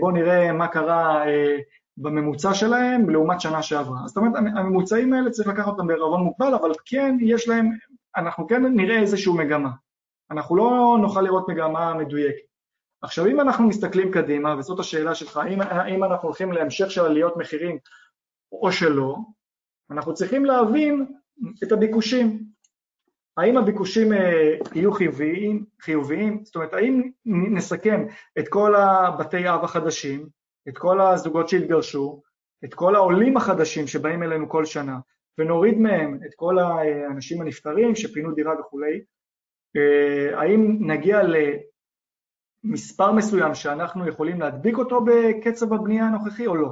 [0.00, 1.58] בואו נראה מה קרה אה,
[1.96, 3.98] בממוצע שלהם לעומת שנה שעברה.
[4.06, 7.70] זאת אומרת, הממוצעים האלה צריך לקחת אותם בערבון מוגבל, אבל כן יש להם,
[8.16, 9.70] אנחנו כן נראה איזושהי מגמה.
[10.30, 12.52] אנחנו לא נוכל לראות מגמה מדויקת.
[13.02, 17.36] עכשיו אם אנחנו מסתכלים קדימה, וזאת השאלה שלך, האם, האם אנחנו הולכים להמשך של עליות
[17.36, 17.78] מחירים
[18.52, 19.16] או שלא,
[19.90, 21.06] אנחנו צריכים להבין
[21.62, 22.51] את הביקושים.
[23.36, 26.44] האם הביקושים אה, יהיו חיוביים, חיוביים?
[26.44, 28.06] זאת אומרת, האם נסכם
[28.38, 30.28] את כל הבתי אב החדשים,
[30.68, 32.22] את כל הזוגות שהתגרשו,
[32.64, 34.98] את כל העולים החדשים שבאים אלינו כל שנה,
[35.38, 39.02] ונוריד מהם את כל האנשים הנפטרים שפינו דירה וכולי,
[39.76, 41.20] אה, האם נגיע
[42.64, 46.68] מספר מסוים שאנחנו יכולים להדביק אותו בקצב הבנייה הנוכחי או לא?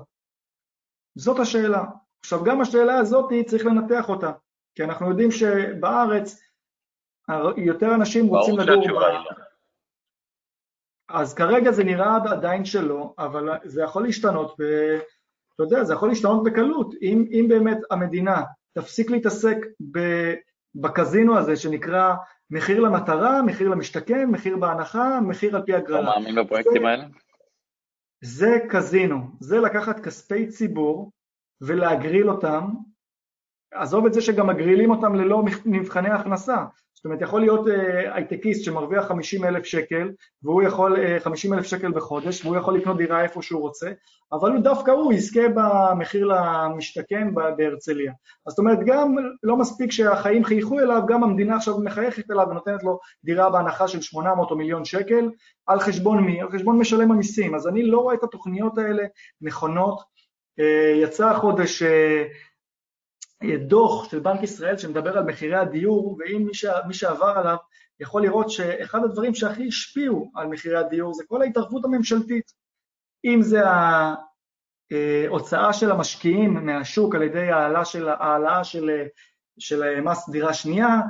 [1.15, 1.85] זאת השאלה.
[2.21, 4.33] עכשיו גם השאלה הזאת צריך לנתח אותה,
[4.75, 6.41] כי אנחנו יודעים שבארץ
[7.57, 8.91] יותר אנשים רוצים לגור ב...
[8.91, 9.21] לא.
[11.09, 14.65] אז כרגע זה נראה עדיין שלא, אבל זה יכול להשתנות, ב...
[15.55, 16.95] אתה יודע, זה יכול להשתנות בקלות.
[17.03, 19.57] אם, אם באמת המדינה תפסיק להתעסק
[19.93, 19.99] ב...
[20.75, 22.15] בקזינו הזה שנקרא
[22.51, 26.11] מחיר למטרה, מחיר למשתכן, מחיר בהנחה, מחיר על פי הגרלה.
[26.11, 27.05] אתה מאמין בפרויקטים האלה?
[28.25, 31.13] זה קזינו, זה לקחת כספי ציבור
[31.61, 32.65] ולהגריל אותם,
[33.75, 36.65] עזוב את זה שגם מגרילים אותם ללא מבחני הכנסה,
[37.01, 40.11] זאת אומרת, יכול להיות אה, הייטקיסט שמרוויח 50 אלף שקל,
[40.43, 43.91] והוא יכול, 50 אה, אלף שקל בחודש, והוא יכול לקנות דירה איפה שהוא רוצה,
[44.33, 48.13] אבל הוא דווקא הוא יזכה במחיר למשתכן בהרצליה.
[48.47, 52.83] אז זאת אומרת, גם לא מספיק שהחיים חייכו אליו, גם המדינה עכשיו מחייכת אליו ונותנת
[52.83, 55.31] לו דירה בהנחה של 800 או מיליון שקל,
[55.67, 56.41] על חשבון מי?
[56.41, 57.55] על חשבון משלם המיסים.
[57.55, 59.03] אז אני לא רואה את התוכניות האלה
[59.41, 60.01] נכונות.
[60.61, 61.83] אה, יצא החודש
[63.67, 66.65] דוח של בנק ישראל שמדבר על מחירי הדיור, ואם מי, ש...
[66.87, 67.57] מי שעבר עליו
[68.01, 72.53] יכול לראות שאחד הדברים שהכי השפיעו על מחירי הדיור זה כל ההתערבות הממשלתית.
[73.25, 73.61] אם זה
[74.91, 78.91] ההוצאה של המשקיעים מהשוק על ידי העלאה של, העלאה של,
[79.59, 81.01] של מס דירה שנייה,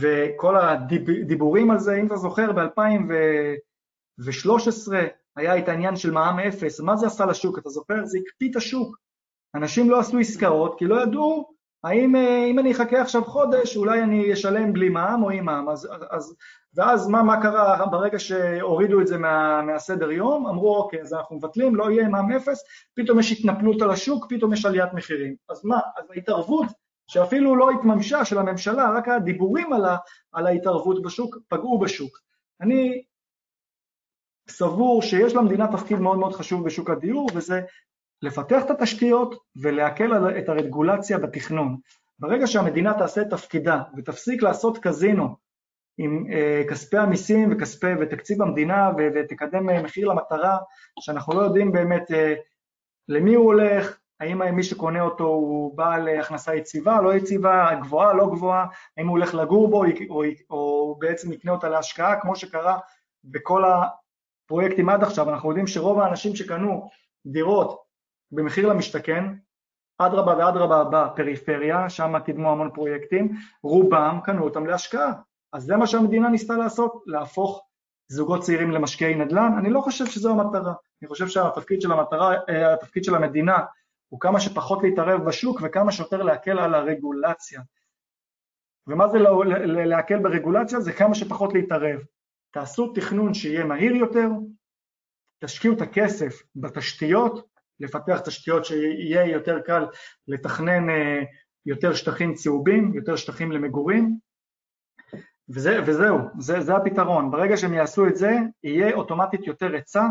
[0.00, 4.92] וכל הדיבורים על זה, אם אתה זוכר, ב-2013
[5.36, 7.58] היה את העניין של מע"מ אפס, מה זה עשה לשוק?
[7.58, 8.04] אתה זוכר?
[8.04, 8.96] זה הקפיא את השוק.
[9.54, 11.55] אנשים לא עשו עסקאות כי לא ידעו
[11.86, 15.68] האם אה, אם אני אחכה עכשיו חודש, אולי אני אשלם בלי מע"מ או עם מע"מ,
[15.68, 16.36] אז, אז,
[16.74, 20.46] ואז מה, מה קרה ברגע שהורידו את זה מה, מהסדר יום?
[20.46, 22.64] אמרו אוקיי, אז אנחנו מבטלים, לא יהיה מע"מ אפס,
[22.94, 25.36] פתאום יש התנפלות על השוק, פתאום יש עליית מחירים.
[25.48, 26.66] אז מה, אז ההתערבות
[27.06, 29.96] שאפילו לא התממשה של הממשלה, רק הדיבורים על, ה,
[30.32, 32.18] על ההתערבות בשוק, פגעו בשוק.
[32.60, 33.02] אני
[34.48, 37.60] סבור שיש למדינה תפקיד מאוד מאוד חשוב בשוק הדיור, וזה
[38.22, 41.76] לפתח את התשתיות ולהקל את הרגולציה בתכנון.
[42.18, 45.36] ברגע שהמדינה תעשה את תפקידה ותפסיק לעשות קזינו
[45.98, 50.58] עם uh, כספי המיסים וכספי ותקציב המדינה ו- ותקדם uh, מחיר למטרה,
[51.00, 52.14] שאנחנו לא יודעים באמת uh,
[53.08, 58.26] למי הוא הולך, האם מי שקונה אותו הוא בעל הכנסה יציבה, לא יציבה, גבוהה, לא
[58.26, 62.78] גבוהה, האם הוא הולך לגור בו או, או, או בעצם יקנה אותה להשקעה, כמו שקרה
[63.24, 65.30] בכל הפרויקטים עד עכשיו.
[65.30, 66.88] אנחנו יודעים שרוב האנשים שקנו
[67.26, 67.85] דירות
[68.32, 69.24] במחיר למשתכן,
[69.98, 75.12] אדרבה ואדרבה בפריפריה, שם קידמו המון פרויקטים, רובם קנו אותם להשקעה.
[75.52, 77.66] אז זה מה שהמדינה ניסתה לעשות, להפוך
[78.08, 79.52] זוגות צעירים למשקיעי נדל"ן.
[79.58, 80.72] אני לא חושב שזו המטרה,
[81.02, 83.58] אני חושב שהתפקיד של המטרה, אה, התפקיד של המדינה
[84.08, 87.60] הוא כמה שפחות להתערב בשוק וכמה שיותר להקל על הרגולציה.
[88.86, 89.18] ומה זה
[89.66, 90.80] להקל ברגולציה?
[90.80, 92.00] זה כמה שפחות להתערב.
[92.50, 94.28] תעשו תכנון שיהיה מהיר יותר,
[95.44, 99.86] תשקיעו את הכסף בתשתיות, לפתח תשתיות שיהיה יותר קל
[100.28, 101.22] לתכנן אה,
[101.66, 104.18] יותר שטחים צהובים, יותר שטחים למגורים,
[105.48, 107.30] וזה, וזהו, זה, זה הפתרון.
[107.30, 108.30] ברגע שהם יעשו את זה,
[108.64, 110.06] יהיה אוטומטית יותר היצע,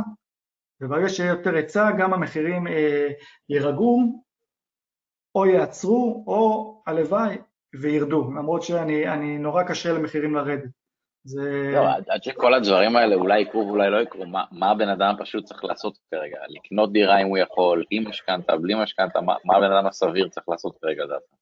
[0.81, 3.09] וברגע שיהיה יותר היצע גם המחירים אה,
[3.49, 4.23] יירגעו,
[5.35, 7.37] או יעצרו, או הלוואי
[7.81, 10.84] וירדו, למרות שאני נורא קשה למחירים לרדת.
[11.25, 11.71] זה...
[11.73, 15.45] לא, עד שכל הדברים האלה אולי יקרו ואולי לא יקרו, מה, מה הבן אדם פשוט
[15.45, 16.37] צריך לעשות כרגע?
[16.49, 20.49] לקנות דירה אם הוא יכול, עם משכנתה, בלי משכנתה, מה, מה הבן אדם הסביר צריך
[20.49, 21.35] לעשות כרגע דווקא?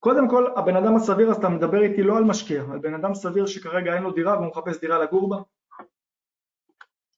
[0.00, 3.14] קודם כל, הבן אדם הסביר, אז אתה מדבר איתי לא על משקיע, על בן אדם
[3.14, 5.36] סביר שכרגע אין לו דירה והוא מחפש דירה לגור בה?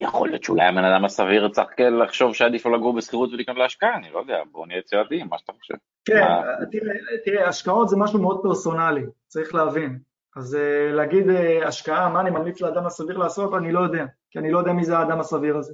[0.01, 3.95] יכול להיות שאולי הבן אדם הסביר צריך כן לחשוב שעדיף לו לגור בשכירות ולקנות להשקעה,
[3.95, 5.73] אני לא יודע, בוא נהיה יצירתיים, מה שאתה חושב.
[6.05, 6.25] כן,
[6.71, 6.93] תראה,
[7.25, 10.08] תראה, השקעות זה משהו מאוד פרסונלי, צריך להבין.
[10.35, 14.39] אז uh, להגיד uh, השקעה, מה אני ממליץ לאדם הסביר לעשות, אני לא יודע, כי
[14.39, 15.73] אני לא יודע מי זה האדם הסביר הזה.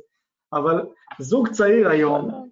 [0.54, 0.86] אבל
[1.20, 2.50] זוג צעיר היום,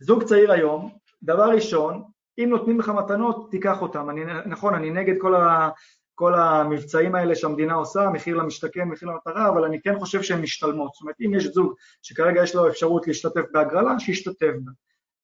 [0.00, 0.90] זוג צעיר היום,
[1.22, 2.02] דבר ראשון,
[2.38, 4.10] אם נותנים לך מתנות, תיקח אותם.
[4.10, 5.70] אני, נכון, אני נגד כל, ה,
[6.14, 10.92] כל המבצעים האלה שהמדינה עושה, מחיר למשתכן, מחיר למטרה, אבל אני כן חושב שהן משתלמות.
[10.92, 14.72] זאת אומרת, אם יש זוג שכרגע יש לו אפשרות להשתתף בהגרלה, שישתתף בה.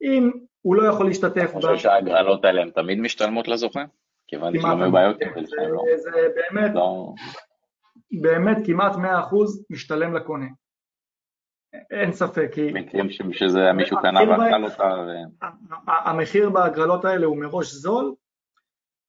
[0.03, 0.31] אם
[0.63, 1.51] הוא לא יכול להשתתף...
[1.51, 3.85] אתה חושב שההגרלות האלה הן תמיד משתלמות לזוכה?
[4.29, 5.83] כיוון שלא היו בעיות כאלה שלהם, לא?
[5.97, 7.13] זה באמת, לא.
[8.21, 8.99] באמת כמעט 100%
[9.71, 10.47] משתלם לקונה.
[11.91, 12.51] אין ספק.
[12.75, 14.95] מקרים שזה מישהו קנה ואכל אותה.
[15.87, 18.15] המחיר בהגרלות האלה הוא מראש זול,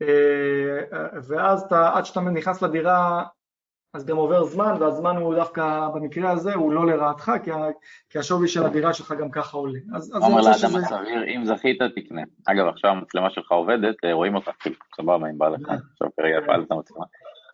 [0.01, 3.23] אה, ואז אתה, עד שאתה נכנס לדירה,
[3.93, 7.51] אז גם עובר זמן, והזמן הוא דווקא, במקרה הזה, הוא לא לרעתך, כי,
[8.09, 9.79] כי השווי של הדירה שלך גם ככה עולה.
[9.95, 10.77] אז, אז אומר לאדם שזה...
[10.77, 12.21] הסביר, אם זכית, תקנה.
[12.45, 15.61] אגב, עכשיו המצלמה שלך עובדת, אה, רואים אותך, כאילו, סבבה, אם בא לך,
[15.91, 17.05] עכשיו כרגע הפעלת את המצלמה.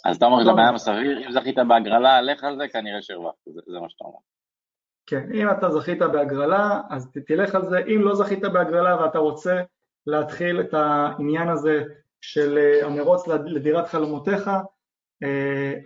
[0.05, 3.79] אז אתה אומר לאדם הסביר, אם זכית בהגרלה, לך על זה, כנראה שהרווחת, זה, זה
[3.79, 4.17] מה שאתה אומר.
[5.07, 9.61] כן, אם אתה זכית בהגרלה, אז תלך על זה, אם לא זכית בהגרלה ואתה רוצה
[10.07, 11.83] להתחיל את העניין הזה
[12.21, 14.49] של אה, המרוץ לדירת חלומותיך,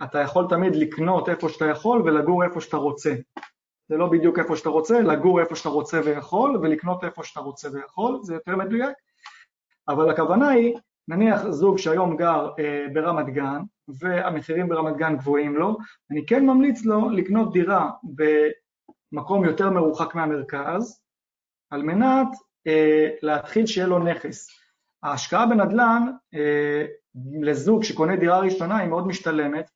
[0.02, 3.14] אתה יכול תמיד לקנות איפה שאתה יכול ולגור איפה שאתה רוצה.
[3.88, 7.68] זה לא בדיוק איפה שאתה רוצה, לגור איפה שאתה רוצה ויכול, ולקנות איפה שאתה רוצה
[7.72, 8.96] ויכול, זה יותר מדויק,
[9.88, 10.74] אבל הכוונה היא,
[11.08, 15.76] נניח זוג שהיום גר אה, ברמת גן, והמחירים ברמת גן גבוהים לו,
[16.10, 17.90] אני כן ממליץ לו לקנות דירה
[19.12, 21.02] במקום יותר מרוחק מהמרכז,
[21.70, 22.28] על מנת
[22.66, 24.48] אה, להתחיל שיהיה לו נכס.
[25.02, 26.84] ההשקעה בנדל"ן אה,
[27.42, 29.70] לזוג שקונה דירה ראשונה היא מאוד משתלמת,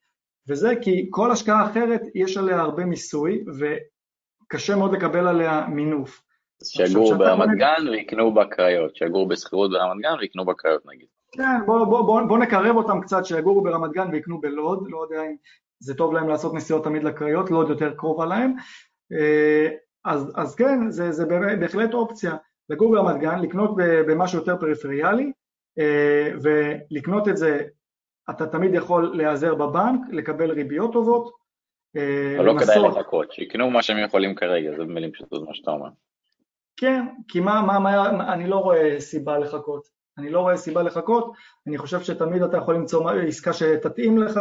[0.49, 6.22] וזה כי כל השקעה אחרת יש עליה הרבה מיסוי וקשה מאוד לקבל עליה מינוף.
[6.64, 7.55] שיגורו ברמת קונה...
[7.55, 11.07] גן ויקנו בקריות, שיגורו בשכירות ברמת גן ויקנו בקריות נגיד.
[11.32, 15.22] כן, בוא, בוא, בוא, בוא נקרב אותם קצת, שיגורו ברמת גן ויקנו בלוד, לא יודע
[15.22, 15.37] אם
[15.80, 18.55] זה טוב להם לעשות נסיעות תמיד לקריות, לוד יותר קרובה להם,
[19.12, 19.68] אה,
[20.05, 21.24] אז, אז כן, זה, זה
[21.61, 22.37] בהחלט אופציה.
[22.68, 25.32] לגור ברמת גן, לקנות במשהו יותר פריפריאלי,
[26.43, 27.62] ולקנות את זה,
[28.31, 31.33] אתה תמיד יכול להיעזר בבנק, לקבל ריביות טובות.
[31.97, 35.70] אה, אבל לא כדאי לחכות, שיקנו מה שהם יכולים כרגע, זה במילים פשוטות מה שאתה
[35.70, 35.89] אומר.
[36.77, 39.95] כן, כי מה, מה, מה, אני לא רואה סיבה לחכות.
[40.18, 41.33] אני לא רואה סיבה לחכות,
[41.66, 44.41] אני חושב שתמיד אתה יכול למצוא עסקה שתתאים לך,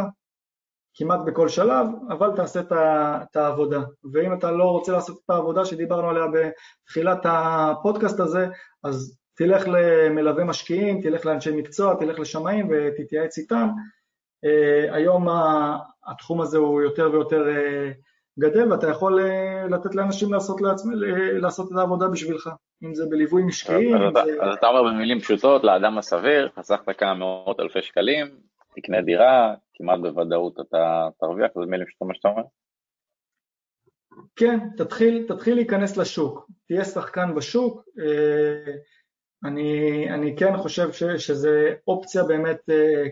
[0.96, 2.62] כמעט בכל שלב, אבל תעשה
[3.24, 3.82] את העבודה.
[4.14, 8.48] ואם אתה לא רוצה לעשות את העבודה שדיברנו עליה בתחילת הפודקאסט הזה,
[8.84, 13.70] אז תלך למלווה משקיעים, תלך לאנשי מקצוע, תלך לשמאים ותתייעץ איתם.
[14.46, 15.28] Uh, היום
[16.06, 17.94] התחום הזה הוא יותר ויותר uh,
[18.40, 20.90] גדל ואתה יכול uh, לתת לאנשים לעשות, לעצמ...
[21.42, 22.50] לעשות את העבודה בשבילך,
[22.84, 23.96] אם זה בליווי משקיעים.
[23.96, 24.44] אז, זה...
[24.44, 28.28] אז אתה אומר במילים פשוטות, לאדם הסביר, חסכת כמה מאות אלפי שקלים,
[28.76, 32.44] תקנה דירה, כמעט בוודאות אתה תרוויח, זה מילים פשוטות מה שאתה אומר?
[34.36, 37.84] כן, תתחיל, תתחיל להיכנס לשוק, תהיה שחקן בשוק,
[39.46, 43.08] אני, אני כן חושב ש, שזה אופציה באמת, אה,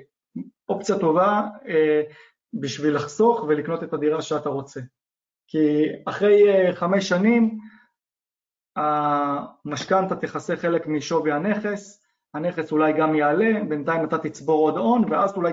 [0.69, 2.01] אופציה טובה אה,
[2.53, 4.81] בשביל לחסוך ולקנות את הדירה שאתה רוצה.
[5.47, 7.59] כי אחרי אה, חמש שנים
[8.75, 12.03] המשכנתה תכסה חלק משווי הנכס,
[12.33, 15.51] הנכס אולי גם יעלה, בינתיים אתה תצבור עוד הון, ואז אולי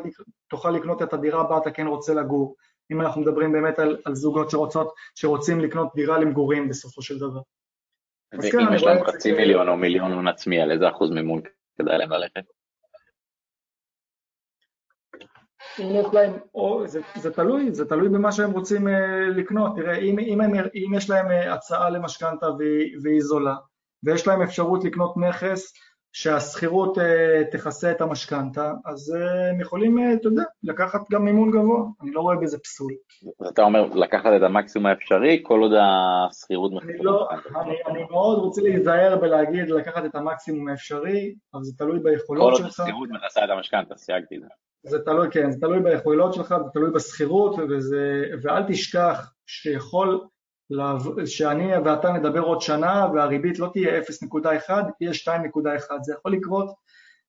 [0.51, 2.57] תוכל לקנות את הדירה בה אתה כן רוצה לגור,
[2.93, 7.41] אם אנחנו מדברים באמת על, על זוגות שרוצות, שרוצים לקנות דירה למגורים בסופו של דבר.
[8.33, 11.41] ואם כן, יש להם חצי מיליון או מיליון הון עצמי, על איזה אחוז מימון
[11.79, 12.45] כדאי להם ללכת?
[16.13, 19.77] להם, או, זה, זה תלוי, זה תלוי במה שהם רוצים אה, לקנות.
[19.77, 23.55] תראה, אם, אם, הם, אם יש להם אה, הצעה למשכנתה והיא, והיא זולה,
[24.03, 25.73] ויש להם אפשרות לקנות נכס
[26.13, 31.51] שהשכירות אה, תכסה את המשכנתה, אז אה, הם יכולים, אה, אתה יודע, לקחת גם מימון
[31.51, 32.93] גבוה, אני לא רואה בזה פסול.
[33.49, 37.29] אתה אומר לקחת את המקסימום האפשרי, כל עוד השכירות את לא,
[37.63, 42.59] אני, אני מאוד רוצה להיזהר בלהגיד לקחת את המקסימום האפשרי, אבל זה תלוי ביכולות שלך.
[42.59, 44.49] כל עוד השכירות מכסה את המשכנתה, סייגתי את זה.
[44.83, 47.57] זה תלוי, כן, זה תלוי ביכולות שלך, זה תלוי בשכירות,
[48.43, 50.21] ואל תשכח שיכול
[51.27, 56.75] שאני ואתה נדבר עוד שנה והריבית לא תהיה 0.1, תהיה 2.1, זה יכול לקרות,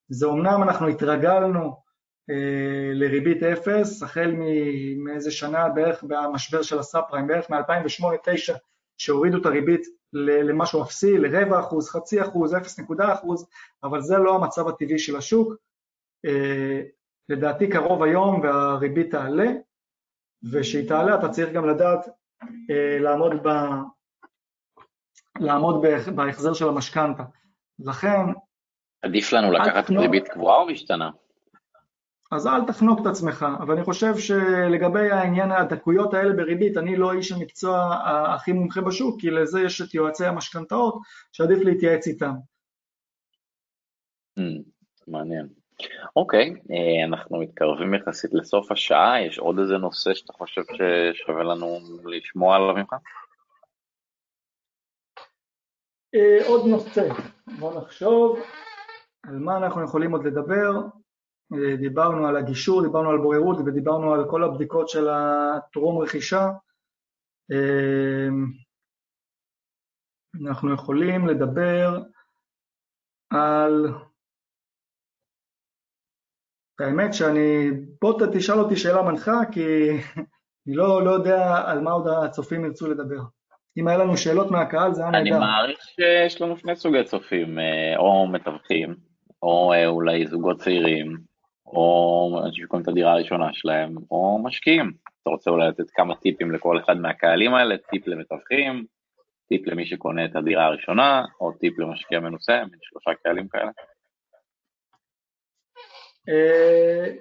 [0.09, 1.81] זה אומנם אנחנו התרגלנו
[2.29, 4.35] אה, לריבית 0, החל
[5.03, 8.53] מאיזה שנה בערך במשבר של הסאב פריים, בערך מ-2008-2009
[8.97, 9.81] שהורידו את הריבית
[10.13, 12.59] למשהו אפסי, לרבע אחוז, חצי אחוז, 0.1
[13.13, 13.47] אחוז,
[13.83, 15.53] אבל זה לא המצב הטבעי של השוק.
[16.25, 16.81] אה,
[17.29, 19.47] לדעתי קרוב היום והריבית תעלה,
[20.51, 22.05] וכשהיא תעלה אתה צריך גם לדעת
[22.99, 23.49] לעמוד, ב,
[25.39, 25.85] לעמוד
[26.15, 27.23] בהחזר של המשכנתה.
[27.79, 28.25] לכן...
[29.01, 31.09] עדיף לנו לקחת ריבית קבועה או משתנה?
[32.31, 37.13] אז אל תחנוק את עצמך, אבל אני חושב שלגבי העניין הדקויות האלה בריבית, אני לא
[37.13, 37.95] איש המקצוע
[38.35, 40.99] הכי מומחה בשוק, כי לזה יש את יועצי המשכנתאות,
[41.31, 42.33] שעדיף להתייעץ איתם.
[44.39, 44.63] Hmm,
[45.07, 45.58] מעניין.
[46.15, 51.79] אוקיי, אה, אנחנו מתקרבים יחסית לסוף השעה, יש עוד איזה נושא שאתה חושב ששווה לנו
[52.05, 52.93] לשמוע עליו ממך?
[56.15, 57.09] אה, עוד נושא,
[57.59, 58.39] בוא נחשוב
[59.23, 60.71] על מה אנחנו יכולים עוד לדבר.
[61.53, 66.49] אה, דיברנו על הגישור, דיברנו על בוררות ודיברנו על כל הבדיקות של הטרום רכישה.
[70.41, 72.03] אנחנו יכולים לדבר
[73.29, 73.87] על
[76.81, 77.71] האמת שאני,
[78.01, 79.89] בוא תשאל אותי שאלה מנחה, כי
[80.67, 83.19] אני לא, לא יודע על מה עוד הצופים ירצו לדבר.
[83.77, 85.21] אם היה לנו שאלות מהקהל זה היה נהדר.
[85.21, 88.95] אני מעריך שיש לנו שני סוגי צופים, אה, או מתווכים,
[89.43, 91.17] או אה, אולי זוגות צעירים,
[91.65, 94.91] או אנשים שקונים את הדירה הראשונה שלהם, או משקיעים.
[95.21, 98.85] אתה רוצה אולי לתת כמה טיפים לכל אחד מהקהלים האלה, טיפ למתווכים,
[99.49, 103.71] טיפ למי שקונה את הדירה הראשונה, או טיפ למשקיע מנוסה, מין שלושה קהלים כאלה.
[106.29, 107.15] אה,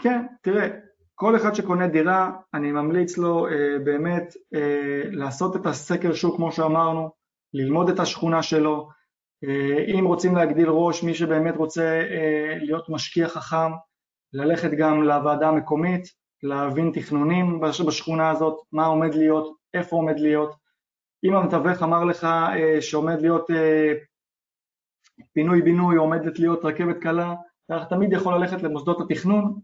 [0.00, 0.68] כן, תראה,
[1.14, 6.52] כל אחד שקונה דירה, אני ממליץ לו אה, באמת אה, לעשות את הסקר שוק כמו
[6.52, 7.10] שאמרנו,
[7.54, 8.88] ללמוד את השכונה שלו,
[9.98, 12.02] אם רוצים להגדיל ראש, מי שבאמת רוצה
[12.60, 13.72] להיות משקיע חכם,
[14.32, 16.04] ללכת גם לוועדה המקומית,
[16.42, 20.54] להבין תכנונים בשכונה הזאת, מה עומד להיות, איפה עומד להיות.
[21.24, 22.26] אם המתווך אמר לך
[22.80, 23.50] שעומד להיות
[25.34, 27.34] פינוי-בינוי, עומדת להיות רכבת קלה,
[27.66, 29.60] אתה תמיד יכול ללכת למוסדות התכנון,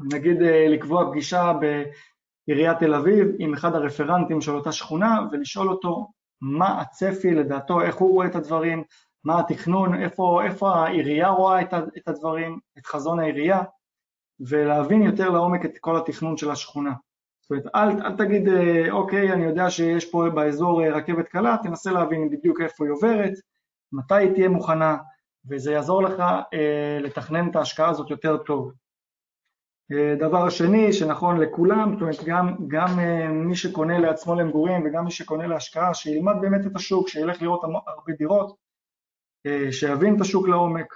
[0.00, 6.08] נגיד אה, לקבוע פגישה בעיריית תל אביב עם אחד הרפרנטים של אותה שכונה ולשאול אותו
[6.40, 8.84] מה הצפי לדעתו, איך הוא רואה את הדברים,
[9.24, 11.60] מה התכנון, איפה, איפה העירייה רואה
[11.96, 13.62] את הדברים, את חזון העירייה,
[14.40, 16.92] ולהבין יותר לעומק את כל התכנון של השכונה.
[17.40, 21.56] זאת אומרת, אל, אל תגיד, אה, אוקיי, אני יודע שיש פה באזור אה, רכבת קלה,
[21.62, 23.32] תנסה להבין בדיוק איפה היא עוברת,
[23.92, 24.96] מתי היא תהיה מוכנה,
[25.48, 26.20] וזה יעזור לך
[26.54, 28.72] אה, לתכנן את ההשקעה הזאת יותר טוב.
[29.92, 35.04] אה, דבר שני שנכון לכולם, זאת אומרת גם, גם אה, מי שקונה לעצמו למגורים וגם
[35.04, 38.56] מי שקונה להשקעה, שילמד באמת את השוק, שילך לראות הרבה דירות,
[39.46, 40.94] אה, שיבין את השוק לעומק,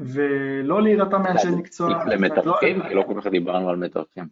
[0.00, 2.04] ולא להירתע מאנשי מקצוע.
[2.04, 2.80] למתווכים?
[2.80, 4.28] לא, כל כך דיברנו על מתווכים.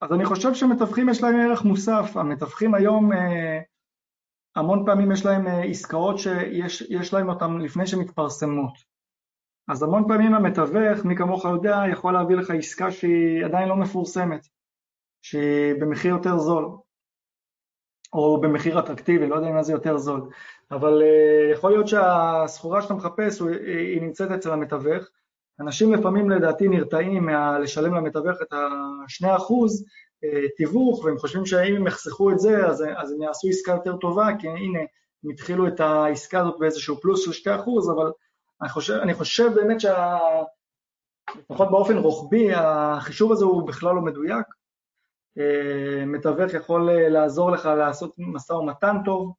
[0.00, 3.60] אז אני חושב שמתווכים יש להם ערך מוסף, המתווכים היום אה,
[4.56, 8.94] המון פעמים יש להם אה, עסקאות שיש להם אותן לפני שמתפרסמות.
[9.68, 14.48] אז המון פעמים המתווך, מי כמוך יודע, יכול להביא לך עסקה שהיא עדיין לא מפורסמת,
[15.22, 16.68] שהיא במחיר יותר זול,
[18.12, 20.30] או במחיר אטרקטיבי, לא יודע אם זה יותר זול,
[20.70, 25.04] אבל uh, יכול להיות שהסחורה שאתה מחפש היא נמצאת אצל המתווך,
[25.60, 27.28] אנשים לפעמים לדעתי נרתעים
[27.62, 29.54] לשלם למתווך את ה-2%
[30.56, 34.28] תיווך, והם חושבים שאם הם יחסכו את זה, אז, אז הם יעשו עסקה יותר טובה,
[34.38, 34.80] כי הנה,
[35.24, 38.12] הם התחילו את העסקה הזאת באיזשהו פלוס של 2%, אבל
[38.62, 44.46] אני חושב, אני חושב באמת שלפחות באופן רוחבי, החישוב הזה הוא בכלל לא מדויק.
[45.38, 49.34] אה, מתווך יכול אה, לעזור לך לעשות משא ומתן טוב,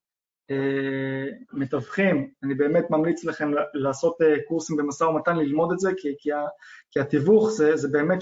[0.51, 4.17] אה, מתווכים, אני באמת ממליץ לכם לעשות
[4.47, 6.15] קורסים במשא ומתן, ללמוד את זה, כי,
[6.91, 8.21] כי התיווך זה, זה באמת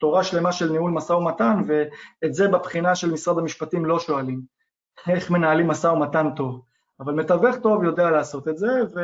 [0.00, 4.40] תורה שלמה של ניהול משא ומתן, ואת זה בבחינה של משרד המשפטים לא שואלים,
[5.08, 6.62] איך מנהלים משא ומתן טוב.
[7.00, 9.00] אבל מתווך טוב יודע לעשות את זה, ו...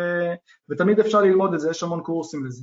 [0.69, 2.63] ותמיד אפשר ללמוד את זה, יש המון קורסים לזה.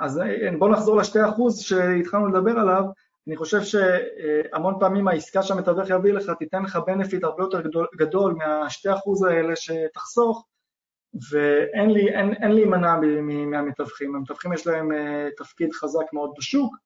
[0.00, 0.20] אז
[0.58, 2.84] בואו נחזור לשתי אחוז שהתחלנו לדבר עליו,
[3.28, 8.34] אני חושב שהמון פעמים העסקה שהמתווך יביא לך תיתן לך בנפיט הרבה יותר גדול, גדול
[8.34, 10.46] מהשתי אחוז האלה שתחסוך,
[11.30, 12.06] ואין לי,
[12.54, 12.96] להימנע
[13.50, 14.90] מהמתווכים, המתווכים יש להם
[15.36, 16.76] תפקיד חזק מאוד בשוק,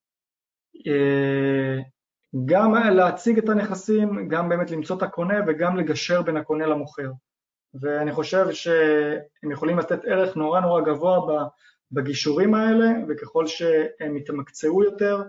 [2.45, 7.11] גם להציג את הנכסים, גם באמת למצוא את הקונה וגם לגשר בין הקונה למוכר.
[7.81, 11.49] ואני חושב שהם יכולים לתת ערך נורא נורא גבוה
[11.93, 15.23] בגישורים האלה, וככל שהם יתמקצעו יותר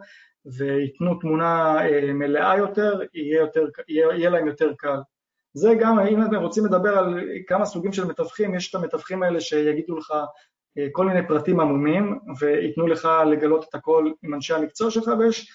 [0.46, 1.78] וייתנו תמונה
[2.14, 4.98] מלאה יותר, יהיה, יותר, יהיה, יהיה להם יותר קל.
[5.54, 9.42] זה גם, אם אתם רוצים לדבר על כמה סוגים של מתווכים, יש את המתווכים האלה
[9.42, 10.14] שיגידו לך
[10.92, 15.52] כל מיני פרטים עמומים וייתנו לך לגלות את הכל עם אנשי המקצוע שלך, ויש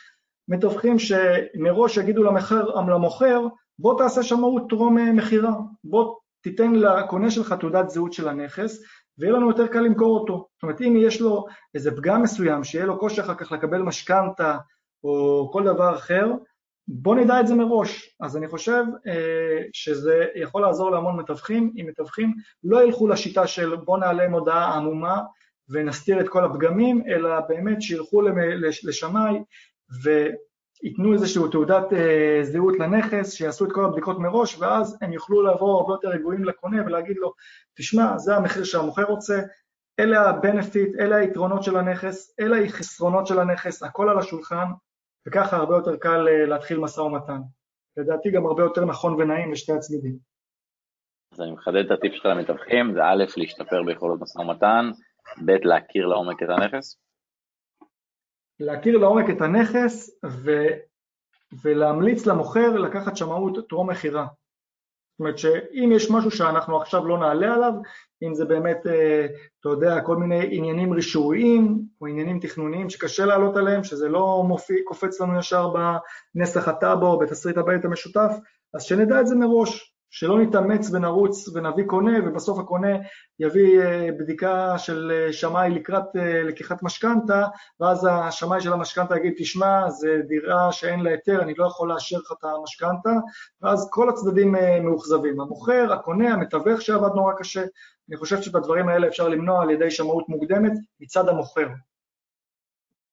[0.49, 3.47] מתווכים שמראש יגידו למחר, למוכר,
[3.79, 5.53] בוא תעשה שמאות טרום מכירה,
[5.85, 8.83] בוא תיתן לקונה שלך תעודת זהות של הנכס,
[9.19, 10.49] ויהיה לנו יותר קל למכור אותו.
[10.55, 14.59] זאת אומרת, אם יש לו איזה פגם מסוים, שיהיה לו קושי אחר כך לקבל משכנתה
[15.05, 16.33] או כל דבר אחר,
[16.89, 18.16] בוא נדע את זה מראש.
[18.20, 22.34] אז אני חושב אה, שזה יכול לעזור להמון מתווכים, אם מתווכים
[22.64, 25.22] לא ילכו לשיטה של בוא נעלה מודעה עמומה
[25.68, 28.22] ונסתיר את כל הפגמים, אלא באמת שילכו
[28.82, 29.39] לשמאי
[30.03, 35.80] וייתנו איזושהי תעודת אה, זהות לנכס, שיעשו את כל הבדיקות מראש, ואז הם יוכלו לעבור
[35.80, 37.32] הרבה יותר רגועים לקונה ולהגיד לו,
[37.74, 39.41] תשמע, זה המחיר שהמוכר רוצה,
[40.01, 44.66] אלה הבנפיט, אלה היתרונות של הנכס, אלה החסרונות של הנכס, הכל על השולחן,
[45.27, 47.41] וככה הרבה יותר קל אה, להתחיל משא ומתן.
[47.97, 50.19] לדעתי גם הרבה יותר נכון ונעים לשתי הצמידים.
[51.33, 54.91] אז אני מחדד את הטיפ שלך למתווכים, זה א', להשתפר ביכולות משא ומתן,
[55.47, 56.97] ב', להכיר לעומק את הנכס.
[58.61, 60.51] להכיר לעומק את הנכס ו...
[61.62, 64.27] ולהמליץ למוכר לקחת שמאות טרום מכירה.
[65.19, 67.73] זאת אומרת שאם יש משהו שאנחנו עכשיו לא נעלה עליו,
[68.23, 69.27] אם זה באמת, אה,
[69.61, 74.77] אתה יודע, כל מיני עניינים רישויים או עניינים תכנוניים שקשה לעלות עליהם, שזה לא מופיע,
[74.85, 75.73] קופץ לנו ישר
[76.35, 78.33] בנסח הטאבו, בתסריט הבית המשותף,
[78.75, 82.97] אז שנדע את זה מראש, שלא נתאמץ ונרוץ ונביא קונה ובסוף הקונה
[83.41, 87.47] יביא אה, בדיקה של אה, שמאי לקראת אה, לקיחת משכנתה
[87.81, 92.19] ואז השמאי של המשכנתה יגיד תשמע זה דירה שאין לה היתר אני לא יכול לאשר
[92.19, 93.11] לך את המשכנתה.
[93.63, 95.41] ואז כל הצדדים מאוכזבים.
[95.41, 97.65] המוכר, הקונה, המתווך שעבד נורא קשה.
[98.09, 101.67] אני חושב שאת הדברים האלה אפשר למנוע על ידי שמאות מוקדמת מצד המוכר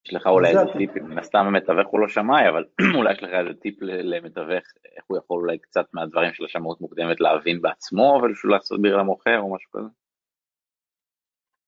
[0.07, 2.63] יש לך אולי איזה טיפ, מן הסתם המתווך הוא לא שמאי, אבל
[2.97, 4.63] אולי יש לך איזה טיפ למתווך,
[4.95, 9.55] איך הוא יכול אולי קצת מהדברים של השמאות מוקדמת להבין בעצמו ולעשות ביר למוכר או
[9.55, 9.87] משהו כזה?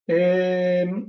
[0.10, 1.06] אמ,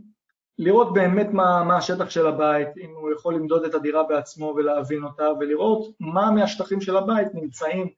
[0.59, 5.05] לראות באמת מה, מה השטח של הבית, אם הוא יכול למדוד את הדירה בעצמו ולהבין
[5.05, 7.89] אותה, ולראות מה מהשטחים של הבית נמצאים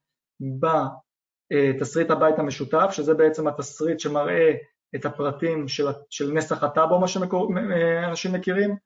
[1.50, 4.52] בתסריט הבית המשותף, שזה בעצם התסריט שמראה
[4.96, 8.76] את הפרטים של, של נסח הטאבו, מה שאנשים מכירים,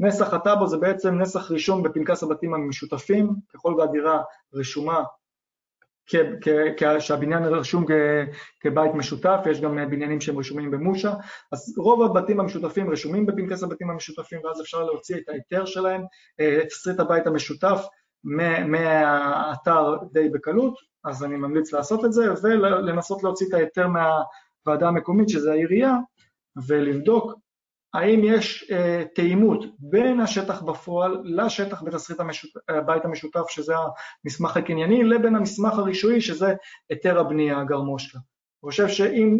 [0.00, 4.22] נסח הטאבו זה בעצם נסח רישום בפנקס הבתים המשותפים, ככל והדירה
[4.54, 5.02] רשומה
[6.98, 7.84] שהבניין רשום
[8.60, 11.14] כבית משותף, יש גם בניינים שהם רשומים במושה,
[11.52, 16.02] אז רוב הבתים המשותפים רשומים בפנקס הבתים המשותפים ואז אפשר להוציא את ההיתר שלהם,
[16.34, 17.86] את תסריט הבית המשותף
[18.66, 20.74] מהאתר די בקלות,
[21.04, 25.94] אז אני ממליץ לעשות את זה ולנסות להוציא את ההיתר מהוועדה המקומית שזה העירייה
[26.66, 27.32] ולבדוק
[27.94, 32.20] האם יש אה, תאימות בין השטח בפועל לשטח בתסריט.
[32.68, 33.74] הבית המשותף, שזה
[34.24, 36.54] המסמך הקנייני, לבין המסמך הרישויי, שזה
[36.90, 38.18] היתר הבנייה, הגרמושקה.
[38.18, 39.38] אני חושב שאם,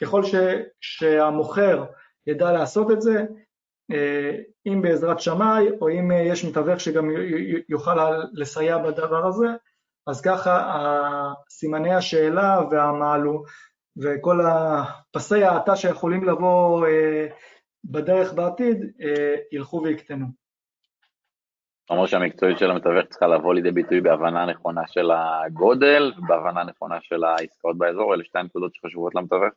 [0.00, 0.34] ככל ש...
[0.80, 1.84] שהמוכר
[2.26, 3.24] ידע לעשות את זה,
[3.92, 4.36] אה,
[4.66, 7.10] אם בעזרת שמאי, או אם יש מתווך שגם
[7.68, 7.96] יוכל
[8.32, 9.46] לסייע בדבר הזה,
[10.06, 10.74] אז ככה
[11.50, 13.44] סימני השאלה והמעלו
[13.96, 17.26] וכל הפסי האטה שיכולים לבוא אה,
[17.84, 20.26] בדרך בעתיד אה, ילכו ויקטנו.
[21.90, 27.24] אומר שהמקצועיות של המתווך צריכה לבוא לידי ביטוי בהבנה נכונה של הגודל ובהבנה נכונה של
[27.24, 29.52] העסקאות באזור, אלה שתי נקודות שחשובות למתווך?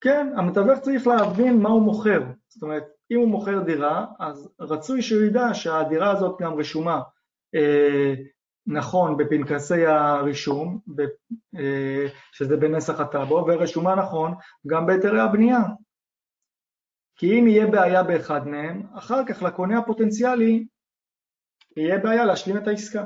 [0.00, 2.22] כן, המתווך צריך להבין מה הוא מוכר.
[2.48, 7.00] זאת אומרת, אם הוא מוכר דירה, אז רצוי שהוא ידע שהדירה הזאת גם רשומה
[7.54, 8.14] אה,
[8.66, 11.00] נכון בפנקסי הרישום, ב,
[11.58, 14.34] אה, שזה בנסח הטאבו, ורשומה נכון
[14.66, 15.60] גם בהיתרי הבנייה.
[17.16, 20.66] כי אם יהיה בעיה באחד מהם, אחר כך לקונה הפוטנציאלי
[21.76, 23.04] יהיה בעיה להשלים את העסקה.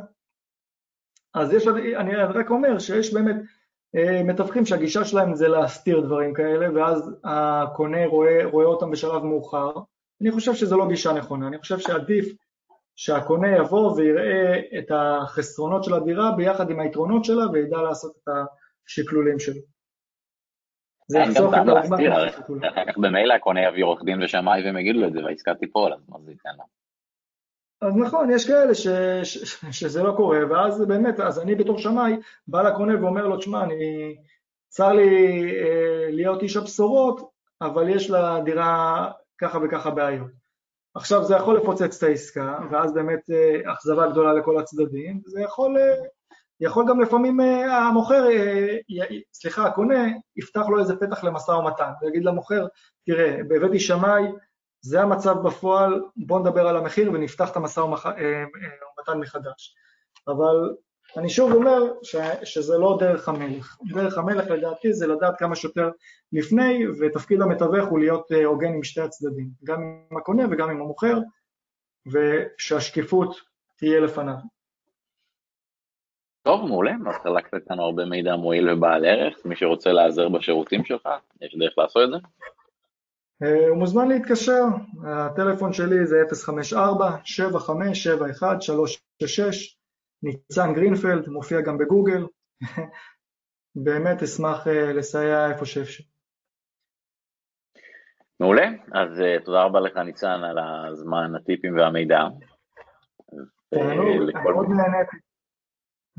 [1.35, 3.37] אז יש, אני רק אומר שיש באמת
[3.97, 9.73] אה, מתווכים שהגישה שלהם זה להסתיר דברים כאלה, ואז הקונה רואה, רואה אותם בשלב מאוחר.
[10.21, 12.35] אני חושב שזו לא גישה נכונה, אני חושב שעדיף
[12.97, 18.29] שהקונה יבוא ויראה את החסרונות של הדירה ביחד עם היתרונות שלה וידע לעשות את
[18.87, 19.61] השקלולים שלו.
[21.09, 21.99] זה יחסוך את הזמן.
[22.69, 26.01] אחר כך במילא הקונה יביא עורך דין ושמאי והם יגידו את זה והעסקה תיפול, אז
[26.09, 26.65] מה זה ייתן לו?
[27.83, 28.89] אז נכון, יש כאלה ש,
[29.23, 32.17] ש, שזה לא קורה, ואז באמת, אז אני בתור שמאי
[32.49, 34.17] בא לקונה ואומר לו, תשמע, אני,
[34.69, 37.31] צר לי אה, להיות איש הבשורות,
[37.61, 40.31] אבל יש לדירה ככה וככה בעיות.
[40.95, 45.79] עכשיו זה יכול לפוצץ את העסקה, ואז באמת אה, אכזבה גדולה לכל הצדדים, וזה יכול
[45.79, 45.95] אה,
[46.61, 48.77] יכול גם לפעמים אה, המוכר, אה,
[49.33, 50.07] סליחה, הקונה,
[50.37, 52.67] יפתח לו איזה פתח למשא ומתן, ויגיד למוכר,
[53.07, 54.23] תראה, הבאתי שמאי,
[54.81, 59.75] זה המצב בפועל, בואו נדבר על המחיר ונפתח את המשא ומתן מחדש.
[60.29, 60.75] אבל
[61.17, 63.77] אני שוב אומר ש, שזה לא דרך המלך.
[63.95, 65.91] דרך המלך לדעתי זה לדעת כמה שיותר
[66.33, 70.81] לפני, ותפקיד המתווך הוא להיות אה, הוגן עם שתי הצדדים, גם עם הקונה וגם עם
[70.81, 71.19] המוכר,
[72.13, 73.37] ושהשקיפות
[73.77, 74.37] תהיה לפניו.
[76.43, 81.09] טוב, מעולה, אז חלקת איתנו הרבה מידע מועיל ובעל ערך, מי שרוצה להיעזר בשירותים שלך,
[81.41, 82.17] יש דרך לעשות את זה?
[83.43, 84.63] אה, הוא מוזמן להתקשר,
[85.07, 86.77] הטלפון שלי זה 054-7571-366,
[90.23, 92.27] ניצן גרינפלד, מופיע גם בגוגל,
[93.85, 96.05] באמת אשמח אה, לסייע איפה שאפשר.
[98.41, 102.23] מעולה, אז uh, תודה רבה לך ניצן על הזמן, הטיפים והמידע.
[103.71, 105.28] תענוג, אני מאוד נהניתי.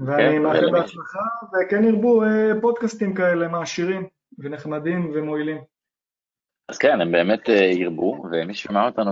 [0.05, 1.19] ואני כן, מאחל בהצלחה,
[1.53, 2.27] וכן ירבו אה,
[2.61, 4.07] פודקאסטים כאלה מעשירים
[4.39, 5.61] ונחמדים ומועילים.
[6.69, 9.11] אז כן, הם באמת אה, ירבו, ומי ששומע אותנו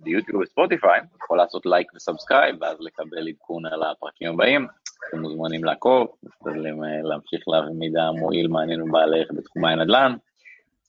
[0.00, 4.66] ביוטיוב וספוטיפיי, יכול לעשות לייק ו subscribe, ואז לקבל עדכון על הפרקים הבאים.
[5.08, 10.12] אתם מוזמנים לעקוב, משתדלים אה, להמשיך להביא מידע מועיל, מעניין ובעל ערך בתחום הנדל"ן.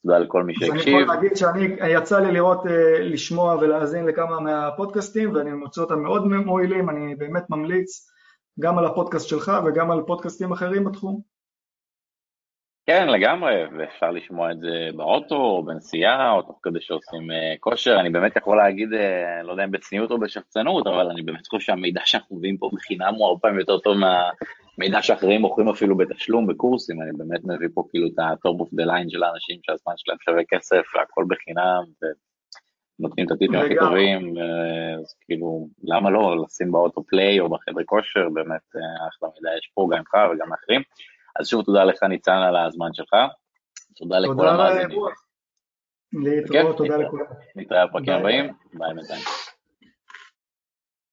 [0.04, 0.94] תודה לכל מי שהקשיב.
[0.96, 6.00] אני יכול להגיד שאני, יצא לי לראות, אה, לשמוע ולהאזין לכמה מהפודקאסטים, ואני מוצא אותם
[6.00, 8.13] מאוד מועילים, אני באמת ממליץ
[8.60, 11.34] גם על הפודקאסט שלך וגם על פודקאסטים אחרים בתחום.
[12.86, 18.00] כן, לגמרי, ואפשר לשמוע את זה באוטו, או בנסיעה, או תוך כדי שעושים uh, כושר.
[18.00, 21.66] אני באמת יכול להגיד, uh, לא יודע אם בצניעות או בשחצנות, אבל אני באמת חושב
[21.66, 26.48] שהמידע שאנחנו מביאים פה בחינם הוא הרבה פעמים יותר טוב מהמידע שאחרים מוכרים אפילו בתשלום,
[26.48, 27.02] בקורסים.
[27.02, 30.44] אני באמת מביא פה כאילו את ה-top of the line של האנשים שהזמן שלהם שווה
[30.50, 31.84] כסף, והכל בחינם,
[33.00, 34.34] ונותנים את הטיפים הכי טובים,
[35.00, 38.62] אז כאילו, למה לא לשים באוטו פליי או בחדר כושר, באמת
[39.10, 40.82] אחלה מידע יש פה גם לך וגם לאחרים.
[41.40, 43.16] אז שוב תודה לך ניצן על הזמן שלך,
[43.96, 45.00] תודה לכל המאזינים.
[46.24, 47.26] להתראות, תודה לכולם.
[47.56, 49.22] נתראה בפרקים הבאים, ביי בינתיים.